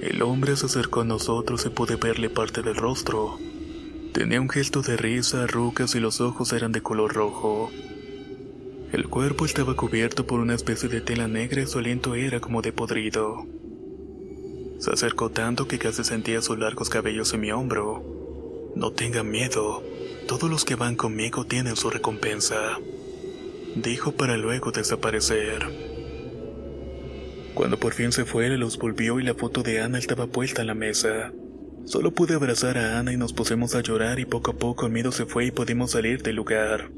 El 0.00 0.22
hombre 0.22 0.56
se 0.56 0.64
acercó 0.64 1.02
a 1.02 1.04
nosotros 1.04 1.66
y 1.66 1.68
pude 1.68 1.96
verle 1.96 2.30
parte 2.30 2.62
del 2.62 2.76
rostro. 2.76 3.38
Tenía 4.14 4.40
un 4.40 4.48
gesto 4.48 4.80
de 4.80 4.96
risa, 4.96 5.42
arrugas 5.42 5.94
y 5.94 6.00
los 6.00 6.22
ojos 6.22 6.54
eran 6.54 6.72
de 6.72 6.80
color 6.80 7.12
rojo. 7.12 7.70
El 8.94 9.08
cuerpo 9.08 9.44
estaba 9.44 9.74
cubierto 9.74 10.26
por 10.26 10.40
una 10.40 10.54
especie 10.54 10.88
de 10.88 11.02
tela 11.02 11.28
negra 11.28 11.60
y 11.60 11.66
su 11.66 11.78
aliento 11.78 12.14
era 12.14 12.40
como 12.40 12.62
de 12.62 12.72
podrido. 12.72 13.44
Se 14.78 14.90
acercó 14.90 15.30
tanto 15.30 15.68
que 15.68 15.78
casi 15.78 16.04
sentía 16.04 16.40
sus 16.40 16.58
largos 16.58 16.88
cabellos 16.88 17.34
en 17.34 17.40
mi 17.40 17.52
hombro. 17.52 18.02
No 18.74 18.92
tengan 18.92 19.30
miedo, 19.30 19.82
todos 20.26 20.48
los 20.48 20.64
que 20.64 20.76
van 20.76 20.96
conmigo 20.96 21.44
tienen 21.44 21.76
su 21.76 21.90
recompensa 21.90 22.78
dijo 23.74 24.12
para 24.12 24.36
luego 24.36 24.70
desaparecer. 24.70 25.66
Cuando 27.54 27.78
por 27.78 27.92
fin 27.92 28.12
se 28.12 28.24
fue, 28.24 28.48
la 28.48 28.56
luz 28.56 28.78
volvió 28.78 29.20
y 29.20 29.24
la 29.24 29.34
foto 29.34 29.62
de 29.62 29.80
Ana 29.80 29.98
estaba 29.98 30.26
puesta 30.26 30.62
en 30.62 30.68
la 30.68 30.74
mesa. 30.74 31.32
Solo 31.84 32.12
pude 32.12 32.34
abrazar 32.34 32.78
a 32.78 32.98
Ana 32.98 33.12
y 33.12 33.16
nos 33.16 33.32
pusimos 33.32 33.74
a 33.74 33.80
llorar 33.80 34.18
y 34.18 34.24
poco 34.24 34.52
a 34.52 34.54
poco 34.54 34.86
el 34.86 34.92
miedo 34.92 35.12
se 35.12 35.26
fue 35.26 35.46
y 35.46 35.50
pudimos 35.50 35.92
salir 35.92 36.22
del 36.22 36.36
lugar. 36.36 36.90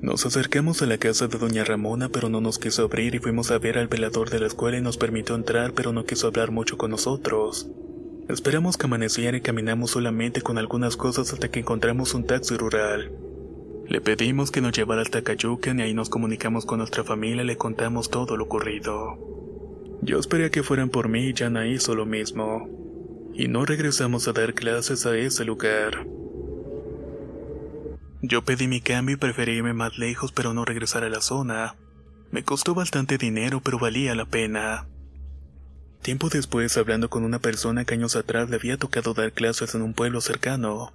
Nos 0.00 0.24
acercamos 0.24 0.80
a 0.80 0.86
la 0.86 0.96
casa 0.96 1.26
de 1.26 1.38
doña 1.38 1.64
Ramona 1.64 2.08
pero 2.08 2.28
no 2.28 2.40
nos 2.40 2.60
quiso 2.60 2.84
abrir 2.84 3.16
y 3.16 3.18
fuimos 3.18 3.50
a 3.50 3.58
ver 3.58 3.78
al 3.78 3.88
velador 3.88 4.30
de 4.30 4.38
la 4.38 4.46
escuela 4.46 4.78
y 4.78 4.80
nos 4.80 4.96
permitió 4.96 5.34
entrar 5.34 5.72
pero 5.72 5.92
no 5.92 6.04
quiso 6.04 6.28
hablar 6.28 6.52
mucho 6.52 6.78
con 6.78 6.92
nosotros. 6.92 7.68
Esperamos 8.28 8.76
que 8.76 8.86
amaneciera 8.86 9.36
y 9.36 9.40
caminamos 9.40 9.90
solamente 9.90 10.40
con 10.40 10.56
algunas 10.56 10.96
cosas 10.96 11.32
hasta 11.32 11.50
que 11.50 11.60
encontramos 11.60 12.14
un 12.14 12.26
taxi 12.26 12.56
rural. 12.56 13.10
Le 13.88 14.00
pedimos 14.00 14.52
que 14.52 14.60
nos 14.60 14.72
llevara 14.72 15.02
hasta 15.02 15.22
Cayucan 15.22 15.80
y 15.80 15.82
ahí 15.82 15.94
nos 15.94 16.10
comunicamos 16.10 16.64
con 16.64 16.78
nuestra 16.78 17.02
familia 17.02 17.42
y 17.42 17.46
le 17.46 17.56
contamos 17.56 18.08
todo 18.08 18.36
lo 18.36 18.44
ocurrido. 18.44 19.18
Yo 20.02 20.20
esperé 20.20 20.50
que 20.52 20.62
fueran 20.62 20.90
por 20.90 21.08
mí 21.08 21.26
y 21.26 21.34
Jana 21.34 21.66
hizo 21.66 21.96
lo 21.96 22.06
mismo. 22.06 22.68
Y 23.34 23.48
no 23.48 23.64
regresamos 23.64 24.28
a 24.28 24.32
dar 24.32 24.54
clases 24.54 25.06
a 25.06 25.16
ese 25.16 25.44
lugar. 25.44 26.06
Yo 28.20 28.44
pedí 28.44 28.66
mi 28.66 28.80
cambio 28.80 29.14
y 29.14 29.18
preferí 29.18 29.52
irme 29.52 29.74
más 29.74 29.98
lejos 29.98 30.32
pero 30.32 30.52
no 30.52 30.64
regresar 30.64 31.04
a 31.04 31.08
la 31.08 31.20
zona. 31.20 31.76
Me 32.30 32.42
costó 32.42 32.74
bastante 32.74 33.16
dinero 33.16 33.60
pero 33.62 33.78
valía 33.78 34.14
la 34.14 34.26
pena. 34.26 34.86
Tiempo 36.02 36.28
después, 36.28 36.76
hablando 36.76 37.10
con 37.10 37.24
una 37.24 37.38
persona 37.38 37.84
que 37.84 37.94
años 37.94 38.16
atrás 38.16 38.50
le 38.50 38.56
había 38.56 38.76
tocado 38.76 39.14
dar 39.14 39.32
clases 39.32 39.74
en 39.74 39.82
un 39.82 39.94
pueblo 39.94 40.20
cercano, 40.20 40.92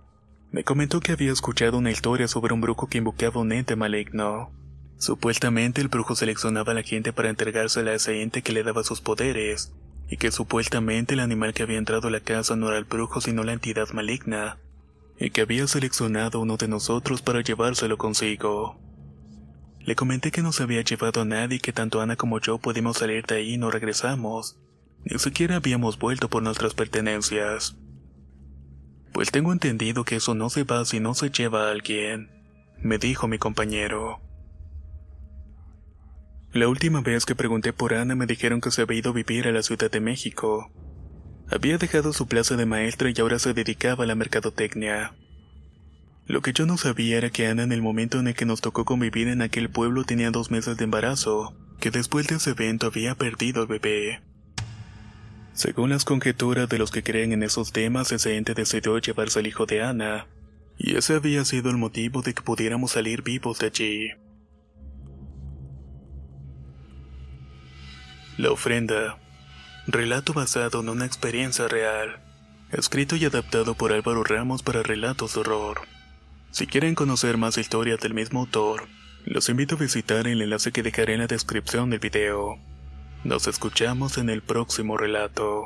me 0.51 0.63
comentó 0.63 0.99
que 0.99 1.11
había 1.11 1.31
escuchado 1.31 1.77
una 1.77 1.91
historia 1.91 2.27
sobre 2.27 2.53
un 2.53 2.61
brujo 2.61 2.87
que 2.87 2.99
invocaba 2.99 3.41
un 3.41 3.51
ente 3.51 3.75
maligno. 3.75 4.51
Supuestamente 4.97 5.81
el 5.81 5.87
brujo 5.87 6.15
seleccionaba 6.15 6.71
a 6.71 6.75
la 6.75 6.83
gente 6.83 7.11
para 7.11 7.29
entregársela 7.29 7.91
a 7.91 7.95
ese 7.95 8.21
ente 8.21 8.41
que 8.41 8.53
le 8.53 8.63
daba 8.63 8.83
sus 8.83 9.01
poderes, 9.01 9.73
y 10.09 10.17
que 10.17 10.31
supuestamente 10.31 11.15
el 11.15 11.21
animal 11.21 11.53
que 11.53 11.63
había 11.63 11.77
entrado 11.77 12.07
a 12.07 12.11
la 12.11 12.19
casa 12.19 12.55
no 12.55 12.69
era 12.69 12.77
el 12.77 12.85
brujo 12.85 13.19
sino 13.19 13.43
la 13.43 13.53
entidad 13.53 13.89
maligna, 13.93 14.59
y 15.23 15.29
que 15.29 15.39
había 15.39 15.65
seleccionado 15.67 16.37
a 16.37 16.41
uno 16.41 16.57
de 16.57 16.67
nosotros 16.67 17.21
para 17.21 17.39
llevárselo 17.39 17.97
consigo. 17.97 18.77
Le 19.79 19.95
comenté 19.95 20.31
que 20.31 20.41
no 20.41 20.51
se 20.51 20.63
había 20.63 20.81
llevado 20.81 21.21
a 21.21 21.25
nadie 21.25 21.57
y 21.57 21.59
que 21.61 21.71
tanto 21.71 22.01
Ana 22.01 22.17
como 22.17 22.41
yo 22.41 22.57
pudimos 22.57 22.97
salir 22.97 23.25
de 23.25 23.35
ahí 23.35 23.53
y 23.53 23.57
no 23.57 23.71
regresamos. 23.71 24.59
Ni 25.05 25.17
siquiera 25.19 25.55
habíamos 25.55 25.97
vuelto 25.97 26.29
por 26.29 26.43
nuestras 26.43 26.73
pertenencias. 26.73 27.77
Pues 29.13 29.31
tengo 29.31 29.53
entendido 29.53 30.03
que 30.03 30.17
eso 30.17 30.35
no 30.35 30.49
se 30.49 30.65
va 30.65 30.83
si 30.83 30.99
no 30.99 31.13
se 31.13 31.29
lleva 31.29 31.67
a 31.67 31.71
alguien, 31.71 32.29
me 32.81 32.97
dijo 32.97 33.29
mi 33.29 33.37
compañero. 33.37 34.19
La 36.51 36.67
última 36.67 36.99
vez 36.99 37.25
que 37.25 37.33
pregunté 37.33 37.71
por 37.71 37.93
Ana 37.93 38.13
me 38.15 38.25
dijeron 38.25 38.59
que 38.59 38.71
se 38.71 38.81
había 38.81 38.99
ido 38.99 39.11
a 39.11 39.13
vivir 39.13 39.47
a 39.47 39.53
la 39.53 39.63
Ciudad 39.63 39.89
de 39.89 40.01
México. 40.01 40.69
Había 41.53 41.77
dejado 41.77 42.13
su 42.13 42.27
plaza 42.27 42.55
de 42.55 42.65
maestra 42.65 43.11
y 43.11 43.21
ahora 43.21 43.37
se 43.37 43.53
dedicaba 43.53 44.05
a 44.05 44.07
la 44.07 44.15
mercadotecnia. 44.15 45.13
Lo 46.25 46.41
que 46.41 46.51
yo 46.51 46.65
no 46.65 46.77
sabía 46.77 47.17
era 47.17 47.29
que 47.29 47.45
Ana 47.45 47.61
en 47.61 47.71
el 47.71 47.83
momento 47.83 48.19
en 48.19 48.27
el 48.27 48.33
que 48.33 48.47
nos 48.47 48.59
tocó 48.59 48.85
convivir 48.85 49.27
en 49.27 49.43
aquel 49.43 49.69
pueblo 49.69 50.03
tenía 50.03 50.31
dos 50.31 50.49
meses 50.49 50.77
de 50.77 50.85
embarazo, 50.85 51.53
que 51.79 51.91
después 51.91 52.25
de 52.25 52.37
ese 52.37 52.51
evento 52.51 52.87
había 52.87 53.13
perdido 53.13 53.61
al 53.61 53.67
bebé. 53.67 54.21
Según 55.53 55.91
las 55.91 56.05
conjeturas 56.05 56.67
de 56.69 56.79
los 56.79 56.89
que 56.89 57.03
creen 57.03 57.33
en 57.33 57.43
esos 57.43 57.71
temas, 57.71 58.11
ese 58.11 58.35
ente 58.35 58.55
decidió 58.55 58.97
llevarse 58.97 59.37
al 59.37 59.45
hijo 59.45 59.67
de 59.67 59.83
Ana, 59.83 60.25
y 60.79 60.95
ese 60.95 61.13
había 61.13 61.45
sido 61.45 61.69
el 61.69 61.77
motivo 61.77 62.23
de 62.23 62.33
que 62.33 62.41
pudiéramos 62.41 62.93
salir 62.93 63.21
vivos 63.21 63.59
de 63.59 63.67
allí. 63.67 64.09
La 68.39 68.49
ofrenda. 68.49 69.22
Relato 69.85 70.31
basado 70.31 70.79
en 70.79 70.87
una 70.87 71.05
experiencia 71.05 71.67
real. 71.67 72.17
Escrito 72.71 73.17
y 73.17 73.25
adaptado 73.25 73.75
por 73.75 73.91
Álvaro 73.91 74.23
Ramos 74.23 74.63
para 74.63 74.81
relatos 74.81 75.33
de 75.33 75.41
horror. 75.41 75.81
Si 76.51 76.67
quieren 76.67 76.95
conocer 76.95 77.35
más 77.35 77.57
historias 77.57 77.99
del 77.99 78.13
mismo 78.13 78.39
autor, 78.39 78.87
los 79.25 79.49
invito 79.49 79.75
a 79.75 79.79
visitar 79.79 80.25
el 80.25 80.41
enlace 80.41 80.71
que 80.71 80.83
dejaré 80.83 81.15
en 81.15 81.19
la 81.19 81.27
descripción 81.27 81.89
del 81.89 81.99
video. 81.99 82.57
Nos 83.25 83.47
escuchamos 83.47 84.17
en 84.17 84.29
el 84.29 84.41
próximo 84.41 84.95
relato. 84.95 85.65